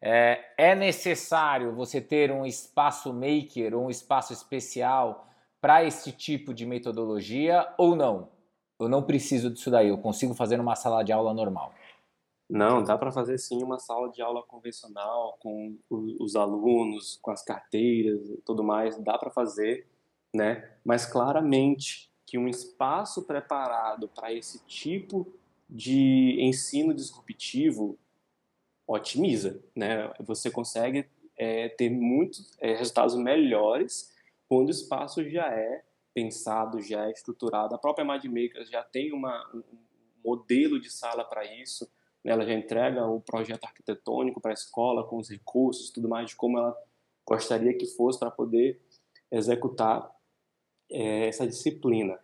É, 0.00 0.44
é 0.58 0.74
necessário 0.74 1.74
você 1.74 2.00
ter 2.00 2.30
um 2.30 2.44
espaço 2.44 3.12
maker 3.12 3.74
um 3.74 3.88
espaço 3.88 4.32
especial 4.32 5.26
para 5.60 5.82
esse 5.82 6.12
tipo 6.12 6.52
de 6.52 6.66
metodologia 6.66 7.66
ou 7.78 7.96
não? 7.96 8.28
Eu 8.78 8.88
não 8.88 9.02
preciso 9.02 9.50
disso 9.50 9.70
daí, 9.70 9.88
eu 9.88 9.98
consigo 9.98 10.34
fazer 10.34 10.58
numa 10.58 10.74
sala 10.76 11.02
de 11.02 11.12
aula 11.12 11.32
normal. 11.32 11.72
Não, 12.50 12.82
dá 12.82 12.98
para 12.98 13.10
fazer 13.10 13.38
sim 13.38 13.62
uma 13.62 13.78
sala 13.78 14.10
de 14.10 14.20
aula 14.20 14.42
convencional 14.42 15.38
com 15.40 15.78
os 15.90 16.36
alunos, 16.36 17.18
com 17.22 17.30
as 17.30 17.42
carteiras 17.42 18.20
tudo 18.44 18.62
mais, 18.62 18.98
dá 18.98 19.16
para 19.16 19.30
fazer, 19.30 19.88
né? 20.34 20.70
Mas 20.84 21.06
claramente 21.06 22.12
que 22.34 22.38
um 22.38 22.48
espaço 22.48 23.22
preparado 23.22 24.08
para 24.08 24.32
esse 24.32 24.58
tipo 24.66 25.32
de 25.70 26.36
ensino 26.40 26.92
disruptivo 26.92 27.96
otimiza, 28.88 29.62
né? 29.72 30.12
Você 30.18 30.50
consegue 30.50 31.08
é, 31.38 31.68
ter 31.68 31.88
muitos 31.88 32.50
é, 32.58 32.74
resultados 32.74 33.14
melhores 33.14 34.12
quando 34.48 34.66
o 34.66 34.72
espaço 34.72 35.22
já 35.30 35.46
é 35.46 35.84
pensado, 36.12 36.82
já 36.82 37.06
é 37.06 37.12
estruturado. 37.12 37.72
A 37.72 37.78
própria 37.78 38.04
MindMaker 38.04 38.64
já 38.64 38.82
tem 38.82 39.12
uma, 39.12 39.48
um 39.54 39.62
modelo 40.24 40.80
de 40.80 40.90
sala 40.90 41.22
para 41.22 41.44
isso, 41.44 41.88
né? 42.24 42.32
ela 42.32 42.44
já 42.44 42.52
entrega 42.52 43.06
o 43.06 43.20
projeto 43.20 43.62
arquitetônico 43.62 44.40
para 44.40 44.50
a 44.50 44.54
escola, 44.54 45.06
com 45.06 45.18
os 45.18 45.30
recursos 45.30 45.88
tudo 45.90 46.08
mais, 46.08 46.30
de 46.30 46.34
como 46.34 46.58
ela 46.58 46.76
gostaria 47.24 47.72
que 47.78 47.86
fosse 47.86 48.18
para 48.18 48.32
poder 48.32 48.80
executar 49.30 50.12
é, 50.90 51.28
essa 51.28 51.46
disciplina. 51.46 52.23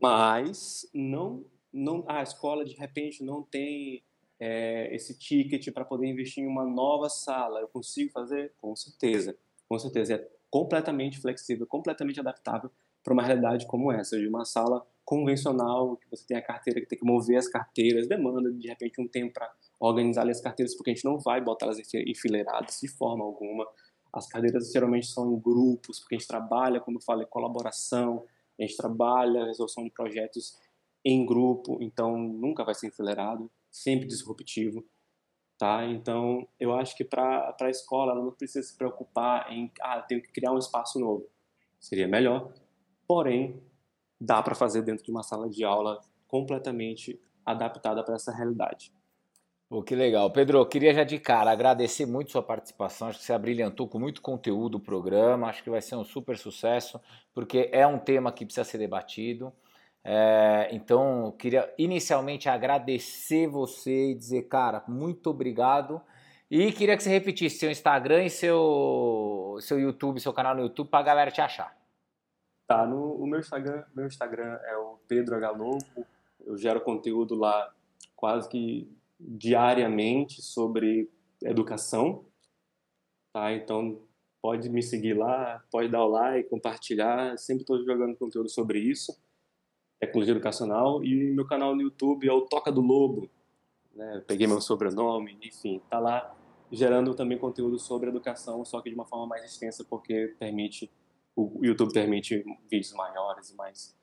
Mas 0.00 0.88
não, 0.94 1.44
não, 1.72 2.04
a 2.06 2.22
escola 2.22 2.64
de 2.64 2.74
repente 2.74 3.22
não 3.22 3.42
tem 3.42 4.02
é, 4.38 4.94
esse 4.94 5.18
ticket 5.18 5.72
para 5.72 5.84
poder 5.84 6.06
investir 6.06 6.44
em 6.44 6.46
uma 6.46 6.64
nova 6.64 7.08
sala. 7.08 7.60
Eu 7.60 7.68
consigo 7.68 8.10
fazer? 8.12 8.52
Com 8.58 8.74
certeza. 8.76 9.36
Com 9.68 9.78
certeza. 9.78 10.14
É 10.14 10.28
completamente 10.50 11.18
flexível, 11.20 11.66
completamente 11.66 12.20
adaptável 12.20 12.70
para 13.02 13.12
uma 13.12 13.22
realidade 13.22 13.66
como 13.66 13.92
essa, 13.92 14.18
de 14.18 14.26
uma 14.26 14.44
sala 14.44 14.86
convencional, 15.04 15.96
que 15.96 16.08
você 16.10 16.26
tem 16.26 16.36
a 16.36 16.42
carteira 16.42 16.80
que 16.80 16.86
tem 16.86 16.98
que 16.98 17.04
mover 17.04 17.38
as 17.38 17.48
carteiras, 17.48 18.06
demanda 18.06 18.52
de 18.52 18.68
repente 18.68 19.00
um 19.00 19.08
tempo 19.08 19.32
para 19.32 19.50
organizar 19.80 20.28
as 20.28 20.40
carteiras, 20.40 20.74
porque 20.76 20.90
a 20.90 20.94
gente 20.94 21.04
não 21.04 21.18
vai 21.18 21.40
botar 21.40 21.66
elas 21.66 21.78
enfileiradas 21.94 22.78
de 22.80 22.88
forma 22.88 23.24
alguma. 23.24 23.66
As 24.12 24.26
cadeiras 24.26 24.70
geralmente 24.70 25.06
são 25.06 25.32
em 25.32 25.38
grupos, 25.38 26.00
porque 26.00 26.16
a 26.16 26.18
gente 26.18 26.28
trabalha, 26.28 26.80
como 26.80 26.98
eu 26.98 27.02
falei, 27.02 27.26
colaboração, 27.26 28.24
a 28.58 28.62
gente 28.62 28.76
trabalha 28.76 29.42
a 29.42 29.46
resolução 29.46 29.84
de 29.84 29.90
projetos 29.90 30.58
em 31.04 31.24
grupo, 31.24 31.78
então 31.80 32.18
nunca 32.18 32.64
vai 32.64 32.74
ser 32.74 32.88
enfileirado, 32.88 33.50
sempre 33.70 34.06
disruptivo. 34.06 34.84
Tá? 35.56 35.84
Então, 35.86 36.46
eu 36.58 36.72
acho 36.72 36.96
que 36.96 37.04
para 37.04 37.54
a 37.60 37.70
escola 37.70 38.12
ela 38.12 38.24
não 38.24 38.32
precisa 38.32 38.66
se 38.66 38.76
preocupar 38.76 39.52
em, 39.52 39.70
ah, 39.80 40.00
tenho 40.02 40.22
que 40.22 40.30
criar 40.30 40.52
um 40.52 40.58
espaço 40.58 41.00
novo. 41.00 41.26
Seria 41.80 42.06
melhor, 42.06 42.52
porém, 43.06 43.60
dá 44.20 44.42
para 44.42 44.54
fazer 44.54 44.82
dentro 44.82 45.04
de 45.04 45.10
uma 45.10 45.22
sala 45.22 45.48
de 45.48 45.64
aula 45.64 46.00
completamente 46.28 47.20
adaptada 47.44 48.04
para 48.04 48.14
essa 48.14 48.32
realidade. 48.32 48.92
Pô, 49.68 49.82
que 49.82 49.94
legal. 49.94 50.30
Pedro, 50.32 50.58
eu 50.58 50.66
queria 50.66 50.94
já 50.94 51.04
de 51.04 51.18
cara 51.18 51.50
agradecer 51.50 52.06
muito 52.06 52.30
sua 52.30 52.42
participação. 52.42 53.08
Acho 53.08 53.18
que 53.18 53.24
você 53.24 53.34
abrilhantou 53.34 53.86
com 53.86 53.98
muito 53.98 54.22
conteúdo 54.22 54.76
o 54.76 54.80
programa. 54.80 55.48
Acho 55.48 55.62
que 55.62 55.68
vai 55.68 55.82
ser 55.82 55.94
um 55.94 56.04
super 56.04 56.38
sucesso, 56.38 56.98
porque 57.34 57.68
é 57.70 57.86
um 57.86 57.98
tema 57.98 58.32
que 58.32 58.46
precisa 58.46 58.64
ser 58.64 58.78
debatido. 58.78 59.52
É, 60.02 60.70
então, 60.72 61.26
eu 61.26 61.32
queria 61.32 61.70
inicialmente 61.76 62.48
agradecer 62.48 63.46
você 63.46 64.12
e 64.12 64.14
dizer, 64.14 64.44
cara, 64.44 64.82
muito 64.88 65.28
obrigado. 65.28 66.00
E 66.50 66.72
queria 66.72 66.96
que 66.96 67.02
você 67.02 67.10
repetisse 67.10 67.58
seu 67.58 67.70
Instagram 67.70 68.24
e 68.24 68.30
seu, 68.30 69.58
seu 69.60 69.78
YouTube, 69.78 70.18
seu 70.18 70.32
canal 70.32 70.54
no 70.54 70.62
YouTube, 70.62 70.88
para 70.88 71.00
a 71.00 71.02
galera 71.02 71.30
te 71.30 71.42
achar. 71.42 71.76
Tá, 72.66 72.86
no 72.86 73.12
o 73.12 73.26
meu 73.26 73.38
Instagram, 73.38 73.84
meu 73.94 74.06
Instagram 74.06 74.58
é 74.64 74.78
o 74.78 74.98
Pedro 75.06 75.36
H. 75.36 75.54
Eu 76.46 76.56
gero 76.56 76.80
conteúdo 76.80 77.34
lá 77.34 77.70
quase 78.16 78.48
que 78.48 78.90
diariamente 79.18 80.42
sobre 80.42 81.10
educação. 81.42 82.24
Tá, 83.32 83.52
então 83.52 84.02
pode 84.40 84.68
me 84.68 84.82
seguir 84.82 85.14
lá, 85.14 85.62
pode 85.70 85.88
dar 85.88 86.04
o 86.04 86.08
like, 86.08 86.48
compartilhar. 86.48 87.36
Sempre 87.38 87.62
estou 87.62 87.84
jogando 87.84 88.16
conteúdo 88.16 88.48
sobre 88.48 88.78
isso 88.78 89.16
tecnologia 89.98 90.32
educacional 90.32 91.02
e 91.04 91.32
meu 91.32 91.46
canal 91.46 91.74
no 91.74 91.82
YouTube 91.82 92.28
é 92.28 92.32
o 92.32 92.42
Toca 92.42 92.70
do 92.70 92.80
Lobo. 92.80 93.28
Né? 93.94 94.22
Peguei 94.26 94.46
meu 94.46 94.60
sobrenome, 94.60 95.36
enfim, 95.42 95.82
tá 95.90 95.98
lá 95.98 96.34
gerando 96.70 97.14
também 97.14 97.38
conteúdo 97.38 97.78
sobre 97.78 98.08
educação, 98.08 98.64
só 98.64 98.80
que 98.80 98.90
de 98.90 98.94
uma 98.94 99.06
forma 99.06 99.26
mais 99.26 99.44
extensa, 99.44 99.84
porque 99.84 100.36
permite 100.38 100.90
o 101.34 101.64
YouTube 101.64 101.92
permite 101.92 102.44
vídeos 102.68 102.92
maiores 102.92 103.50
e 103.50 103.54
mais 103.54 103.96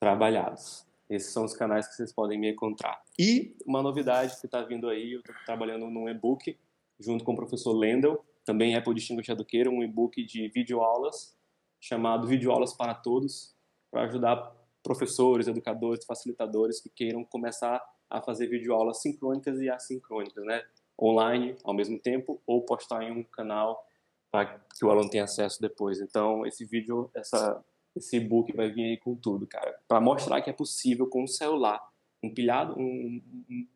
trabalhados. 0.00 0.86
Esses 1.12 1.30
são 1.30 1.44
os 1.44 1.54
canais 1.54 1.86
que 1.86 1.94
vocês 1.94 2.10
podem 2.10 2.38
me 2.38 2.50
encontrar. 2.50 3.02
E 3.18 3.54
uma 3.66 3.82
novidade 3.82 4.40
que 4.40 4.46
está 4.46 4.62
vindo 4.62 4.88
aí, 4.88 5.12
eu 5.12 5.20
estou 5.20 5.34
trabalhando 5.44 5.90
num 5.90 6.08
e-book 6.08 6.58
junto 6.98 7.22
com 7.22 7.32
o 7.32 7.36
professor 7.36 7.72
Lendel, 7.72 8.24
também 8.46 8.74
Apple 8.74 8.94
Distinguished 8.94 9.30
Educator, 9.30 9.70
um 9.70 9.82
e-book 9.82 10.24
de 10.24 10.48
videoaulas 10.48 11.36
chamado 11.78 12.26
Videoaulas 12.26 12.72
para 12.72 12.94
Todos, 12.94 13.54
para 13.90 14.04
ajudar 14.04 14.56
professores, 14.82 15.48
educadores, 15.48 16.06
facilitadores 16.06 16.80
que 16.80 16.88
queiram 16.88 17.24
começar 17.24 17.84
a 18.08 18.22
fazer 18.22 18.46
videoaulas 18.46 19.02
sincrônicas 19.02 19.60
e 19.60 19.68
assíncrônicas, 19.68 20.42
né? 20.46 20.62
Online 21.00 21.56
ao 21.62 21.74
mesmo 21.74 21.98
tempo 21.98 22.40
ou 22.46 22.64
postar 22.64 23.02
em 23.02 23.12
um 23.12 23.22
canal 23.22 23.86
para 24.30 24.46
que 24.78 24.84
o 24.84 24.90
aluno 24.90 25.10
tenha 25.10 25.24
acesso 25.24 25.60
depois. 25.60 26.00
Então, 26.00 26.46
esse 26.46 26.64
vídeo, 26.64 27.10
essa, 27.14 27.62
esse 27.94 28.16
e-book 28.16 28.54
vai 28.54 28.70
vir 28.70 28.84
aí 28.84 28.96
com 28.96 29.14
tudo, 29.14 29.46
cara, 29.46 29.78
para 29.86 30.00
mostrar 30.00 30.40
que 30.40 30.50
é 30.50 30.52
possível 30.52 31.06
com 31.06 31.24
um 31.24 31.26
celular, 31.26 31.80
um 32.22 32.32
pilhado, 32.32 32.78
um, 32.78 33.22
um, 33.50 33.66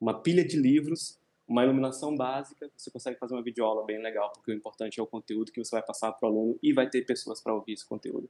uma 0.00 0.20
pilha 0.20 0.44
de 0.44 0.56
livros, 0.56 1.18
uma 1.46 1.64
iluminação 1.64 2.16
básica, 2.16 2.70
você 2.76 2.90
consegue 2.90 3.18
fazer 3.18 3.34
uma 3.34 3.42
videoaula 3.42 3.84
bem 3.84 4.00
legal, 4.02 4.30
porque 4.32 4.50
o 4.50 4.54
importante 4.54 4.98
é 4.98 5.02
o 5.02 5.06
conteúdo 5.06 5.52
que 5.52 5.62
você 5.62 5.76
vai 5.76 5.82
passar 5.82 6.12
para 6.12 6.28
o 6.28 6.32
aluno 6.32 6.58
e 6.62 6.72
vai 6.72 6.88
ter 6.88 7.02
pessoas 7.02 7.42
para 7.42 7.54
ouvir 7.54 7.72
esse 7.72 7.86
conteúdo. 7.86 8.28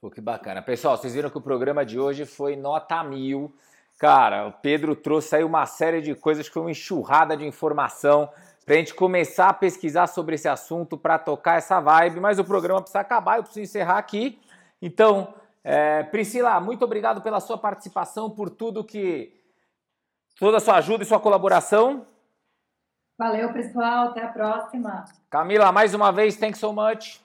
Pô, 0.00 0.10
que 0.10 0.20
bacana. 0.20 0.60
Pessoal, 0.62 0.96
vocês 0.96 1.14
viram 1.14 1.30
que 1.30 1.38
o 1.38 1.42
programa 1.42 1.84
de 1.86 1.98
hoje 1.98 2.24
foi 2.24 2.56
nota 2.56 3.04
mil. 3.04 3.54
Cara, 3.98 4.48
o 4.48 4.52
Pedro 4.52 4.96
trouxe 4.96 5.36
aí 5.36 5.44
uma 5.44 5.64
série 5.64 6.00
de 6.00 6.14
coisas, 6.14 6.48
que 6.48 6.54
foi 6.54 6.62
uma 6.62 6.70
enxurrada 6.70 7.36
de 7.36 7.46
informação 7.46 8.28
para 8.64 8.74
a 8.74 8.78
gente 8.78 8.94
começar 8.94 9.48
a 9.48 9.54
pesquisar 9.54 10.06
sobre 10.06 10.36
esse 10.36 10.48
assunto, 10.48 10.96
para 10.96 11.18
tocar 11.18 11.58
essa 11.58 11.80
vibe, 11.80 12.20
mas 12.20 12.38
o 12.38 12.44
programa 12.44 12.80
precisa 12.80 13.00
acabar, 13.00 13.36
eu 13.36 13.42
preciso 13.42 13.64
encerrar 13.64 13.98
aqui. 13.98 14.40
Então, 14.80 15.34
é, 15.64 16.02
Priscila, 16.04 16.60
muito 16.60 16.84
obrigado 16.84 17.20
pela 17.22 17.40
sua 17.40 17.58
participação, 17.58 18.30
por 18.30 18.50
tudo 18.50 18.84
que. 18.84 19.32
toda 20.38 20.56
a 20.56 20.60
sua 20.60 20.76
ajuda 20.76 21.02
e 21.02 21.06
sua 21.06 21.20
colaboração. 21.20 22.06
Valeu, 23.18 23.52
pessoal. 23.52 24.08
Até 24.08 24.22
a 24.24 24.28
próxima. 24.28 25.04
Camila, 25.30 25.70
mais 25.70 25.94
uma 25.94 26.10
vez, 26.10 26.36
thanks 26.36 26.58
so 26.58 26.72
much. 26.72 27.20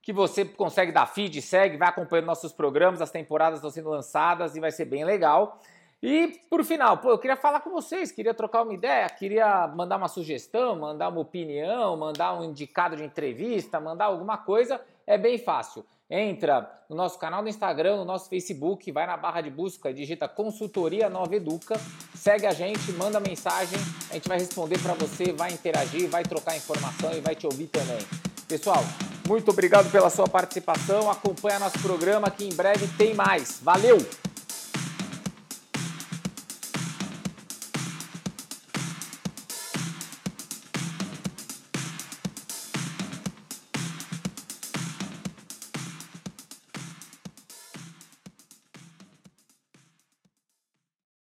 que 0.04 0.12
você 0.12 0.44
consegue 0.44 0.92
dar 0.92 1.06
feed, 1.06 1.42
segue, 1.42 1.78
vai 1.78 1.88
acompanhando 1.88 2.26
nossos 2.26 2.52
programas, 2.52 3.02
as 3.02 3.10
temporadas 3.10 3.60
estão 3.60 3.72
sendo 3.72 3.90
lançadas 3.90 4.54
e 4.54 4.60
vai 4.60 4.70
ser 4.70 4.84
bem 4.84 5.06
legal. 5.06 5.62
E 6.04 6.38
por 6.50 6.66
final, 6.66 6.98
pô, 6.98 7.12
eu 7.12 7.18
queria 7.18 7.38
falar 7.38 7.62
com 7.62 7.70
vocês, 7.70 8.12
queria 8.12 8.34
trocar 8.34 8.64
uma 8.64 8.74
ideia, 8.74 9.08
queria 9.08 9.66
mandar 9.70 9.96
uma 9.96 10.10
sugestão, 10.10 10.76
mandar 10.76 11.08
uma 11.08 11.22
opinião, 11.22 11.96
mandar 11.96 12.38
um 12.38 12.44
indicado 12.44 12.98
de 12.98 13.06
entrevista, 13.06 13.80
mandar 13.80 14.08
alguma 14.08 14.38
coisa, 14.38 14.82
é 15.08 15.18
bem 15.18 15.38
fácil. 15.38 15.86
Entra 16.10 16.70
no 16.90 16.96
nosso 16.98 17.18
canal 17.18 17.42
no 17.42 17.48
Instagram, 17.48 17.96
no 17.96 18.04
nosso 18.04 18.28
Facebook, 18.28 18.92
vai 18.92 19.08
na 19.08 19.16
barra 19.16 19.40
de 19.40 19.50
busca, 19.50 19.94
digita 19.94 20.28
Consultoria 20.28 21.10
Nova 21.10 21.38
Educa, 21.38 21.80
segue 22.14 22.46
a 22.46 22.52
gente, 22.52 22.92
manda 22.92 23.18
mensagem, 23.22 23.80
a 24.12 24.16
gente 24.16 24.28
vai 24.28 24.38
responder 24.38 24.80
para 24.80 24.94
você, 24.96 25.32
vai 25.32 25.54
interagir, 25.54 26.10
vai 26.10 26.24
trocar 26.24 26.58
informação 26.58 27.14
e 27.14 27.22
vai 27.22 27.34
te 27.34 27.48
ouvir 27.48 27.68
também. 27.68 28.00
Pessoal, 28.46 28.84
muito 29.26 29.50
obrigado 29.52 29.90
pela 29.90 30.10
sua 30.10 30.28
participação. 30.28 31.10
Acompanhe 31.10 31.60
nosso 31.60 31.80
programa 31.80 32.30
que 32.30 32.46
em 32.46 32.54
breve 32.54 32.90
tem 32.98 33.14
mais. 33.14 33.62
Valeu! 33.64 33.98